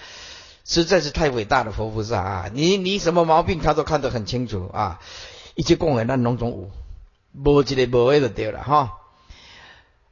[0.65, 2.49] 实在是太伟大的佛菩萨啊！
[2.53, 4.99] 你你什么毛病他都看得很清楚啊！
[5.55, 6.71] 一切供养那隆中无，
[7.33, 8.97] 无一个无为就对了哈。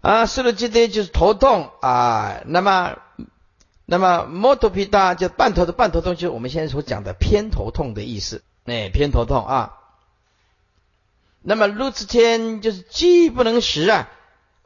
[0.02, 2.98] 啊，说了这些就是头痛啊，那么
[3.86, 8.44] 那么摩托皮达就半头的半头痛，就是我们现在所讲的偏头痛的意思。
[8.66, 9.74] 哎，偏头痛啊。
[11.42, 14.10] 那么如此天就是饥不能食啊。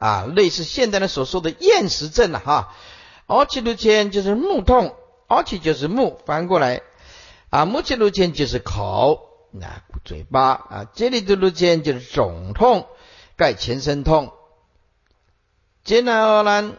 [0.02, 2.74] 啊，类似现代人所说的厌食症了哈。
[3.28, 4.96] 而且路前就是目痛，
[5.28, 6.82] 而且就是目，翻过来
[7.50, 9.20] 啊，目前路前就是口，
[9.52, 12.88] 那嘴巴啊，这里的路前就是肿痛，
[13.36, 14.32] 盖全身痛。
[15.84, 16.76] 接然而然，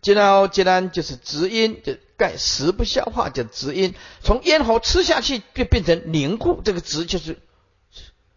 [0.00, 7.38] 接然而然就是直音，就盖食不消化就直音，从咽喉吃下去就变成凝固，这个直就是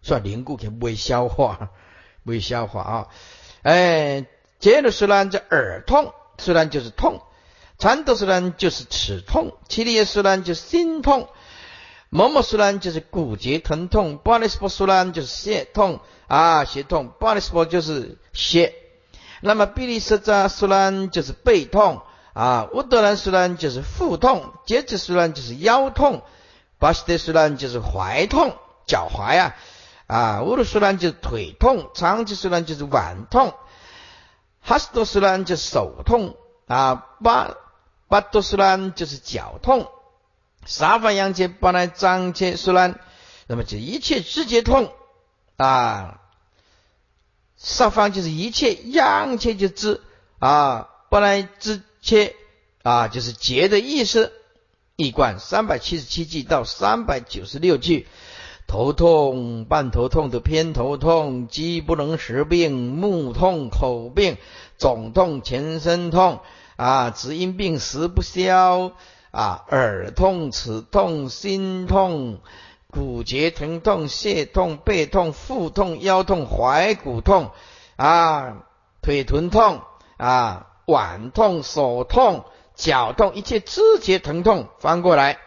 [0.02, 1.70] 算凝固，可不会消化，
[2.26, 3.08] 不会消化啊。
[3.68, 4.26] 哎，
[4.60, 7.20] 杰鲁斯兰这耳痛，虽然就是痛；
[7.78, 11.28] 禅德斯兰就是齿痛；奇利耶斯兰就是心痛；
[12.10, 18.74] 摩摩斯兰就是骨节疼痛；巴利斯波斯兰就是血痛啊，血痛；巴利斯波就是血。
[19.42, 22.02] 那么比利斯扎斯兰就是背痛
[22.32, 26.22] 啊，乌德兰斯兰就是腹痛；杰兹斯兰就是腰痛；
[26.80, 28.56] 巴斯德斯兰就是踝痛，
[28.86, 29.58] 脚踝啊。
[30.08, 33.54] 啊，乌鲁苏兰就是腿痛，长吉苏兰就是腕痛，
[34.62, 37.56] 哈斯多苏兰就是手痛啊，巴
[38.08, 39.92] 巴多苏兰就是脚痛，
[40.66, 43.02] 沙发扬杰巴来张杰苏兰，
[43.48, 44.94] 那么就一切肢节痛
[45.58, 46.22] 啊，
[47.58, 50.02] 沙方就是一切阳切就肢
[50.40, 52.34] 啊，巴来肢切
[52.82, 54.32] 啊就是节的意思，
[54.96, 58.08] 一贯三百七十七句到三百九十六句。
[58.68, 64.36] 头痛、半头痛的偏头痛，肌不能食病，目痛、口病，
[64.78, 66.40] 肿痛、全身痛
[66.76, 68.92] 啊，止阴病食不消
[69.32, 72.40] 啊，耳痛、齿痛、心痛、
[72.92, 77.52] 骨节疼痛、血痛、背痛、腹痛、腰痛、踝骨痛
[77.96, 78.66] 啊，
[79.02, 79.80] 腿臀痛
[80.18, 82.44] 啊，腕痛、手痛、
[82.76, 85.40] 脚痛，一切肢节疼痛，翻过来。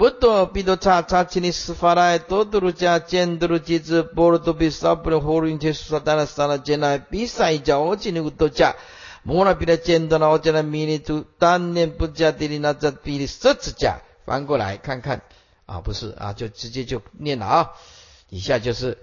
[0.00, 8.76] 不多比多查查起你斯法来，多多鲁加见多鲁机子，波罗多比少不了火轮天说当然杀了进来，比赛叫我今天多加，
[9.24, 15.20] 莫那比他见到了我进来迷你图，当年不加地里那在比你十指甲，翻过来看看
[15.66, 17.70] 啊，不是啊，就直接就念了啊，
[18.30, 18.96] 以下就是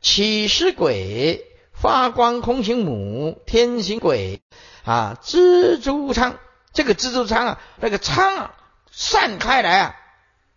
[0.00, 4.40] 起尸鬼，发光空行母，天行鬼
[4.84, 6.36] 啊，蜘蛛仓，
[6.72, 8.54] 这个蜘蛛仓啊，那个仓啊
[8.92, 9.96] 散开来啊。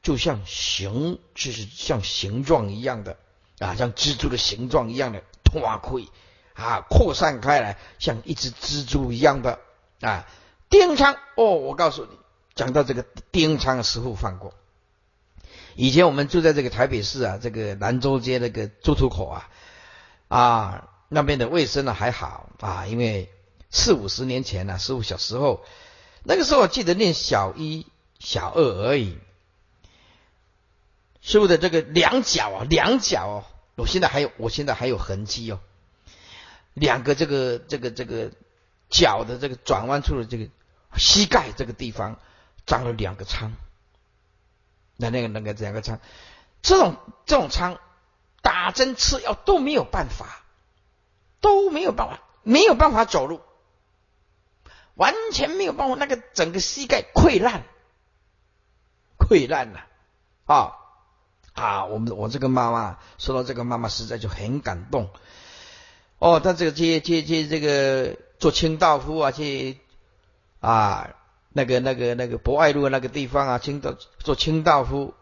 [0.08, 3.18] 就像形，就是像形状一样的
[3.60, 6.08] 啊，像蜘蛛的形状一样的脱溃
[6.54, 9.60] 啊，扩散开来，像一只蜘蛛一样的
[10.00, 10.26] 啊。
[10.70, 12.18] 丁昌哦，我告诉你，
[12.56, 14.54] 讲到这个丁昌师傅放过。
[15.76, 19.50] 以前我们住在这个台北市啊，这个兰州街那个出土口啊
[20.30, 23.30] 啊，那边的卫生呢还好啊，因为
[23.70, 25.66] 四五十年前呢，师傅小时候
[26.24, 27.86] 那个时候，我记得念小一、
[28.20, 29.18] 小二而已。
[31.28, 33.44] 师傅的这个两脚啊，两脚哦，
[33.76, 35.60] 我现在还有，我现在还有痕迹哦。
[36.74, 38.32] 两个这个这个这个
[38.90, 40.48] 脚的这个转弯处的这个
[40.96, 42.18] 膝盖这个地方
[42.66, 43.52] 长了两个疮，
[44.96, 46.00] 那那个那个两个疮，
[46.62, 47.78] 这种这种疮
[48.42, 50.46] 打针吃药都没有办法，
[51.42, 53.42] 都没有办法，没有办法走路，
[54.94, 57.64] 完全没有办法，那个整个膝盖溃烂，
[59.20, 59.86] 溃烂了
[60.46, 60.76] 啊。
[61.58, 65.10] 啊，我们我这个妈妈说到这个妈妈实在就很感动
[66.20, 66.40] 哦。
[66.40, 69.80] 他这个去去去这个做清道夫啊，去
[70.60, 71.10] 啊
[71.50, 75.16] 那个那个那个博爱路那个地方啊，清道做清道夫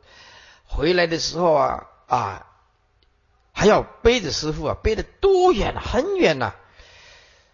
[0.66, 2.46] 回来的时候啊啊
[3.54, 6.54] 还要背着师傅啊，背的多远啊，很远呐。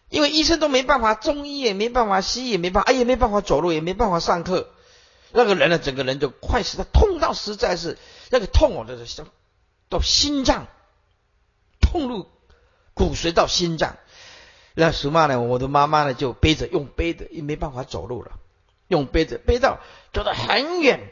[0.10, 4.72] 因为医生都没办法，中医也没办法，西医也没办法，哎也没办法走路，也没办法上课。
[5.34, 8.00] 那个人呢，整个人就快死，他痛到实在是。
[8.32, 9.28] 那个痛哦，就是像
[9.90, 10.68] 到心脏，
[11.82, 12.30] 痛入
[12.94, 13.98] 骨髓到心脏。
[14.74, 15.42] 那什么呢？
[15.42, 18.40] 我的妈妈呢就背着，用背的也没办法走路了，
[18.88, 19.80] 用背着背到
[20.14, 21.12] 走得很远，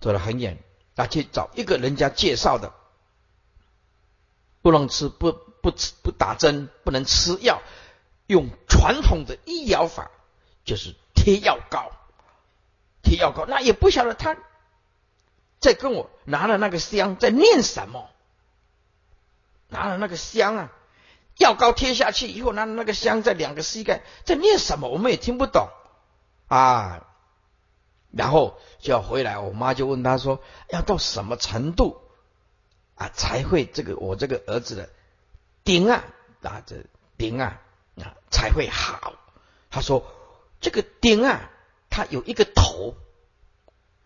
[0.00, 0.62] 走得很远，
[0.94, 2.72] 啊，去找一个人家介绍的，
[4.62, 7.60] 不能吃不不吃不打针，不能吃药，
[8.28, 10.12] 用传统的医疗法，
[10.64, 11.90] 就是贴药膏，
[13.02, 14.38] 贴药膏，那也不晓得他。
[15.58, 18.10] 在跟我拿了那个香，在念什么？
[19.68, 20.72] 拿了那个香啊，
[21.38, 24.88] 药膏贴下去以后，拿那个香在两个膝盖在念什么？
[24.88, 25.68] 我们也听不懂
[26.48, 27.02] 啊。
[28.12, 30.40] 然后就要回来，我妈就问他说
[30.70, 32.00] ：“要到什么程度
[32.94, 34.88] 啊才会这个我这个儿子的
[35.64, 36.04] 顶啊
[36.42, 36.76] 啊这
[37.18, 37.60] 顶啊
[37.96, 39.14] 啊才会好？”
[39.70, 40.06] 他说
[40.60, 41.50] ：“这个顶啊，
[41.90, 42.94] 它有一个头。”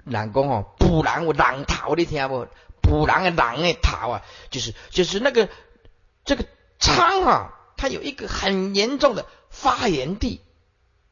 [0.05, 2.47] 人讲哦，补人有狼头，你听不？
[2.83, 5.49] 补狼的狼的头啊，就是就是那个
[6.25, 6.45] 这个
[6.79, 10.41] 疮啊，它有一个很严重的发源地，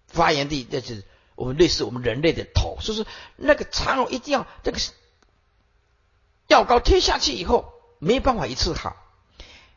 [0.08, 1.04] 发源地就是
[1.36, 4.78] 我们类似我们人类的头，所以说那个疮哦，一定要这个
[6.48, 8.96] 药膏贴下去以后，没办法一次好，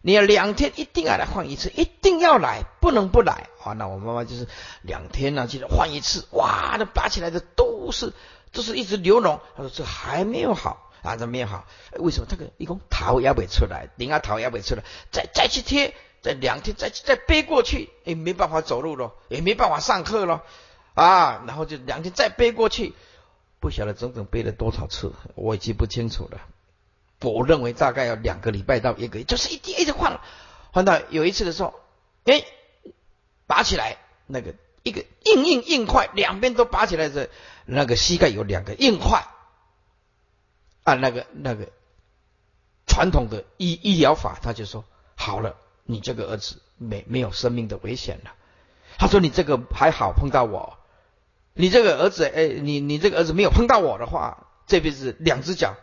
[0.01, 3.73] 你要两天一定要来换一次，一定要来，不能不来啊！
[3.73, 4.47] 那我妈妈就是
[4.81, 8.13] 两天呢，就是换一次，哇，那拔起来的都是。
[8.51, 10.87] 这是一直流脓，他说这还没有好。
[11.01, 12.27] 啊，这没有好，为什么？
[12.29, 20.43] 这个一共桃也不出来，零啊桃也不出来，再再去贴，再两天再再背过去，也没办法走路了，也没办法上课了
[20.93, 22.93] 啊，然后就两天再背过去，
[23.59, 26.39] 不晓得整整背了多少次，我已经不清楚了。
[27.21, 30.21] 我认为大概要两个礼拜到一个月，就是一天一直换了，
[30.71, 31.73] 换到有一次的时候，
[32.25, 32.43] 哎，
[33.47, 33.97] 拔起来
[34.27, 34.53] 那个
[34.83, 37.29] 一个硬硬硬块，两边都拔起来的。
[37.63, 39.27] 那个膝盖有两个硬块，
[40.83, 41.69] 按那个那个
[42.87, 44.83] 传统的医医疗法，他就说
[45.15, 48.33] 好了，你这个儿子没没有生命的危险了。
[48.97, 50.79] 他说你这个还好碰到我，
[51.53, 55.75] 你这个儿子哎，你你这个儿子没有碰到我的话，这辈子两只脚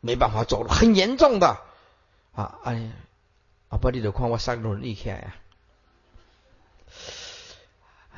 [0.00, 1.58] 没办法走了，很严重的
[2.32, 2.58] 啊！
[2.64, 2.90] 哎呀，
[3.68, 5.34] 阿伯你都看我三个人离开呀，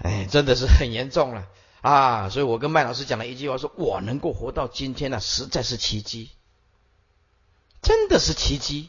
[0.02, 1.46] 哎，真的是很严重了。
[1.80, 6.30] 啊，所以我跟麦老师讲了一句话，说我能够活到今天呢，实在是奇迹，
[7.82, 8.88] 真的是奇迹。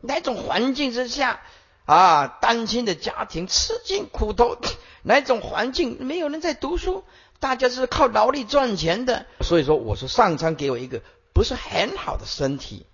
[0.00, 1.40] 哪种环境之下
[1.84, 4.56] 啊，单亲的家庭吃尽苦头，
[5.02, 7.04] 哪种环境没有人在读书，
[7.38, 9.26] 大家是靠劳力赚钱的。
[9.40, 11.02] 所以说，我说上苍给我一个
[11.34, 12.86] 不是很好的身体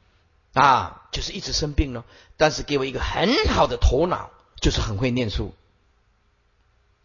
[0.54, 2.04] 啊，就是一直生病了，
[2.36, 4.30] 但是给我一个很好的头脑，
[4.60, 5.54] 就是很会念书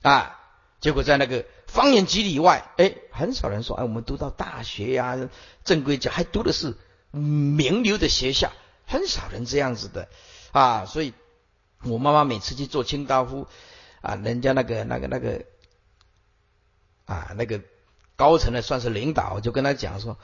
[0.01, 0.37] 啊。
[0.79, 5.29] 结果在那个方圆几里外，哎，很少人说，哎，我们读到大学呀，
[5.63, 6.75] 正规教还读的是
[7.11, 8.51] 名流的学校，
[8.87, 10.09] 很少人这样子的
[10.53, 10.85] 啊。
[10.85, 11.13] 所以，
[11.83, 13.47] 我妈妈每次去做清道夫
[14.01, 15.45] 啊，人家那个那个那个
[17.05, 17.61] 啊，那个
[18.15, 20.17] 高层的算是领导，就跟他讲说：“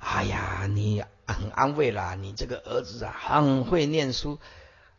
[0.00, 4.40] 哎呀，你很安慰啦，你这个儿子啊，很会念书，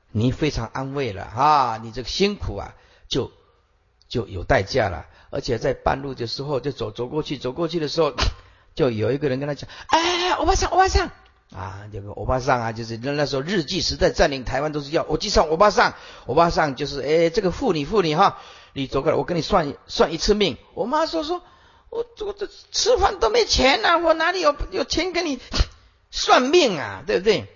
[0.10, 2.76] 你非常安慰了啊，你这个辛苦啊，
[3.10, 3.30] 就。”
[4.12, 8.14] 就有代价了，而且在半路的时候，就走走过去，走过去的时候，
[8.76, 11.10] 就有一个人跟他讲：“哎，欧巴桑，欧巴桑
[11.56, 15.94] 啊，这个欧巴桑啊，就是那那时候日记时代占领台湾都是要我记上欧巴桑，
[16.26, 18.40] 欧巴桑就是哎，这个妇女妇女哈，
[18.74, 21.42] 你走过来，我跟你算算一次命。”我妈说：“说
[21.90, 25.40] 我我这吃饭都没钱呐，我哪里有有钱给你
[26.10, 27.02] 算命啊？
[27.08, 27.48] 对不对？”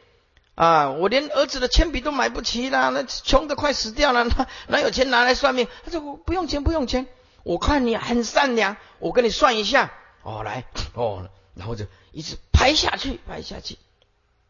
[0.55, 0.89] 啊！
[0.91, 5.67] 我连儿子的铅笔都买不起了，那穷的快死掉了，哪哪有钱拿来算命？
[5.83, 7.07] 他说我不用钱，不用钱。
[7.43, 9.91] 我看你很善良，我跟你算一下。
[10.23, 13.77] 哦，来，哦，然后就一直排下去，排下去。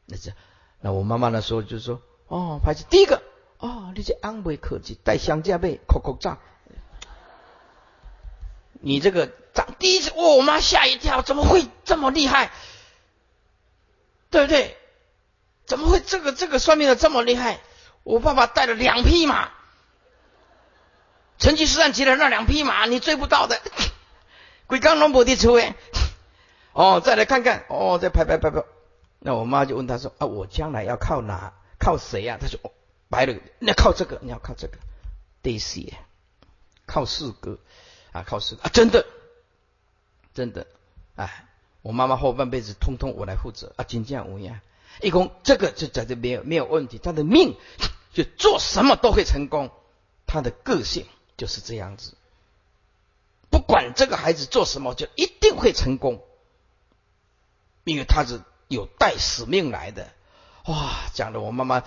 [0.06, 0.32] 那这，
[0.80, 3.22] 那我妈妈那时候就说，哦，排第一个，
[3.58, 6.38] 哦，你这安慰科技带香架背，扣扣账。
[8.80, 12.52] 你这个账第一次，我妈吓一跳，怎么会这么厉害？
[14.30, 14.78] 对不对？
[15.66, 17.60] 怎么会这个这个算命的这么厉害？
[18.04, 19.50] 我爸爸带了两匹马，
[21.40, 23.60] 成吉思汗骑的那两匹马，你追不到的。
[24.68, 25.76] 鬼刚龙伯的出哎，
[26.74, 28.64] 哦，再来看看，哦，再拍拍拍拍。
[29.20, 31.54] 那我妈就问他说：“啊，我将来要靠哪？
[31.80, 32.72] 靠谁呀？”他说：“哦，
[33.10, 34.78] 白了，你要靠这个，你要靠这个。”
[35.42, 35.92] 对是，
[36.86, 37.58] 靠四哥
[38.12, 39.06] 啊，靠四啊，真的，
[40.36, 40.68] 真的，
[41.16, 41.48] 哎，
[41.82, 44.62] 我妈妈后半辈子通通我来负责啊，金匠无恙。
[45.02, 47.56] 一公这个就在这没有没有问题，他的命
[48.14, 49.72] 就做什么都会成功，
[50.26, 51.06] 他的个性
[51.38, 52.14] 就是这样子，
[53.50, 56.24] 不管这个孩子做什么，就一定会成功，
[57.84, 60.10] 因为他是有带使命来的。
[60.66, 61.84] 哇，讲的我妈妈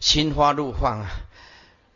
[0.00, 1.10] 心花怒放啊！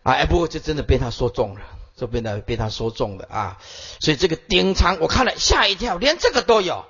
[0.03, 1.61] 啊哎，不过就真的被他说中了，
[1.97, 3.59] 就被他被他说中了啊！
[4.01, 6.87] 所以这个丁仓我看了吓一跳，连这个都有。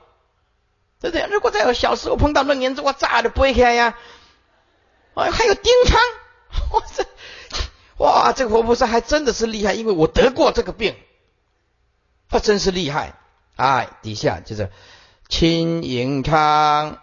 [1.05, 1.26] 对不对？
[1.30, 3.98] 如果在我小时候碰到那年子，我炸的不会开呀！
[5.12, 6.00] 哎，还有丁昌，
[6.72, 7.07] 哇这，
[7.98, 10.96] 哇，这个活菩萨还真的是厉害，因为我得过这个病，
[12.30, 13.18] 他真是厉害
[13.57, 13.84] 啊！
[14.00, 14.70] 底下就是
[15.28, 16.98] 青盈昌，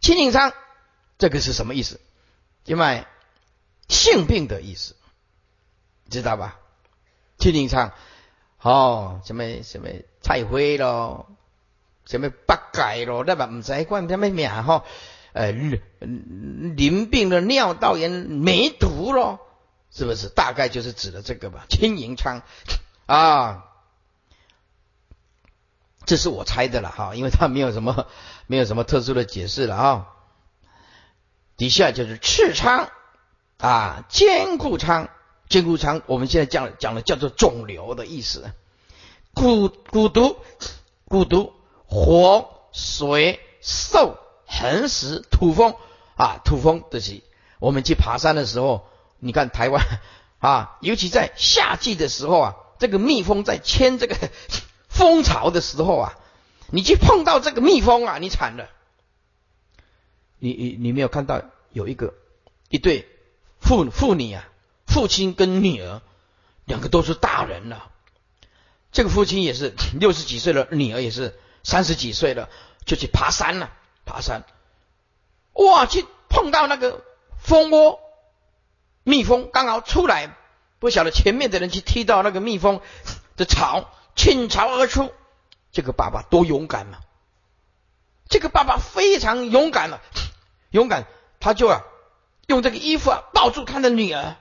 [0.00, 0.52] 青盈昌，
[1.18, 2.00] 这个是什么意思？
[2.64, 3.06] 因为
[3.88, 4.96] 性病的意思，
[6.10, 6.58] 知道吧？
[7.38, 7.92] 青盈昌，
[8.60, 9.88] 哦，什么什么
[10.20, 11.28] 菜灰咯。
[12.04, 13.24] 什么八戒咯？
[13.26, 14.84] 那么唔使管什么名哈？
[15.34, 19.40] 呃，淋病的尿道炎梅毒咯，
[19.90, 20.28] 是不是？
[20.28, 21.64] 大概就是指的这个吧。
[21.70, 22.42] 青银疮
[23.06, 23.64] 啊，
[26.04, 28.06] 这是我猜的了哈，因为他没有什么
[28.46, 30.08] 没有什么特殊的解释了啊。
[31.56, 32.90] 底下就是赤疮
[33.56, 35.08] 啊，坚固疮，
[35.48, 38.52] 坚固疮，我们现在讲讲的叫做肿瘤的意思。
[39.34, 40.36] 蛊蛊毒，
[41.06, 41.54] 蛊毒。
[41.92, 44.16] 火、水、兽、
[44.46, 45.74] 横石、土风
[46.16, 47.20] 啊，土风的是
[47.58, 48.88] 我们去爬山的时候，
[49.18, 49.84] 你看台湾
[50.38, 54.16] 啊，尤其在夏季的时候啊，这个蜜蜂在牵这个
[54.88, 56.18] 蜂巢的时候啊，
[56.70, 58.70] 你去碰到这个蜜蜂啊，你惨了。
[60.38, 62.14] 你你你没有看到有一个
[62.70, 63.06] 一对
[63.60, 64.48] 父父女啊，
[64.86, 66.00] 父亲跟女儿
[66.64, 67.90] 两个都是大人了，
[68.92, 71.38] 这个父亲也是 六十几岁了，女儿也是。
[71.62, 72.48] 三十几岁了，
[72.84, 73.70] 就去爬山了。
[74.04, 74.42] 爬山，
[75.52, 77.04] 哇，去碰到那个
[77.40, 78.00] 蜂窝，
[79.04, 80.36] 蜜蜂刚好出来，
[80.80, 82.80] 不晓得前面的人去踢到那个蜜蜂
[83.36, 85.12] 的巢，倾巢而出。
[85.70, 86.98] 这个爸爸多勇敢嘛！
[88.28, 90.02] 这个爸爸非常勇敢了，
[90.70, 91.06] 勇敢，
[91.38, 91.82] 他就啊，
[92.48, 94.34] 用这个衣服啊抱住他的女儿，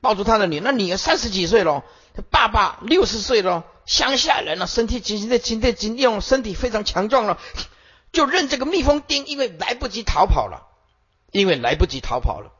[0.00, 1.82] 抱住他的女，那女儿三十几岁了，
[2.14, 3.64] 他爸爸六十岁了。
[3.86, 7.38] 乡下人了，身体紧紧的，紧的紧，用身体非常强壮了，
[8.12, 10.66] 就认这个蜜蜂叮，因为来不及逃跑了，
[11.32, 12.52] 因为来不及逃跑了，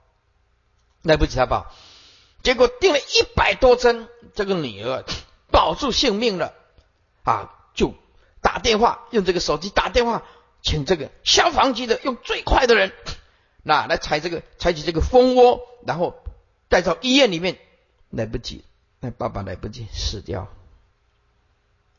[1.03, 1.73] 来不及逃跑，
[2.43, 5.05] 结果叮了一百多针，这个女儿
[5.51, 6.53] 保住性命了，
[7.23, 7.95] 啊，就
[8.43, 10.25] 打电话，用这个手机打电话，
[10.63, 12.93] 请这个消防局的用最快的人，
[13.63, 16.15] 那来采这个采取这个蜂窝，然后
[16.69, 17.59] 带到医院里面，
[18.11, 18.65] 来不及，
[19.01, 20.49] 那爸爸来不及死掉。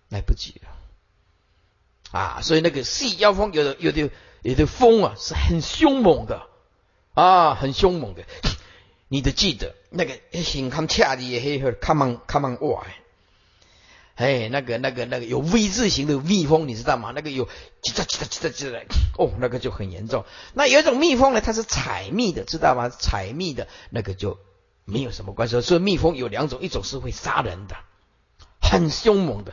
[0.09, 2.39] 来不及了啊！
[2.41, 4.09] 所以那个细腰蜂有的有的
[4.41, 6.47] 有的蜂啊是很凶猛的
[7.13, 8.23] 啊，很凶猛的。
[9.07, 12.85] 你得记得那个形康恰的也黑 come on come on 哇！
[14.15, 17.11] 哎，那个那个那个有 V 字形的蜜蜂，你知道吗？
[17.13, 17.47] 那个有
[17.83, 18.81] 叽喳叽喳叽喳叽喳，
[19.17, 20.25] 哦，那个就很严重。
[20.53, 22.87] 那有一种蜜蜂呢，它是采蜜的，知道吗？
[22.87, 24.39] 采蜜的那个就
[24.85, 25.59] 没有什么关系。
[25.59, 27.75] 所以蜜蜂有两种，一种是会杀人的，
[28.61, 29.51] 很凶猛的；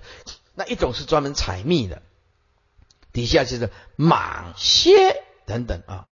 [0.55, 2.03] 那一种是专门采蜜的。
[3.13, 6.07] 底下就是蟒蝎等等啊。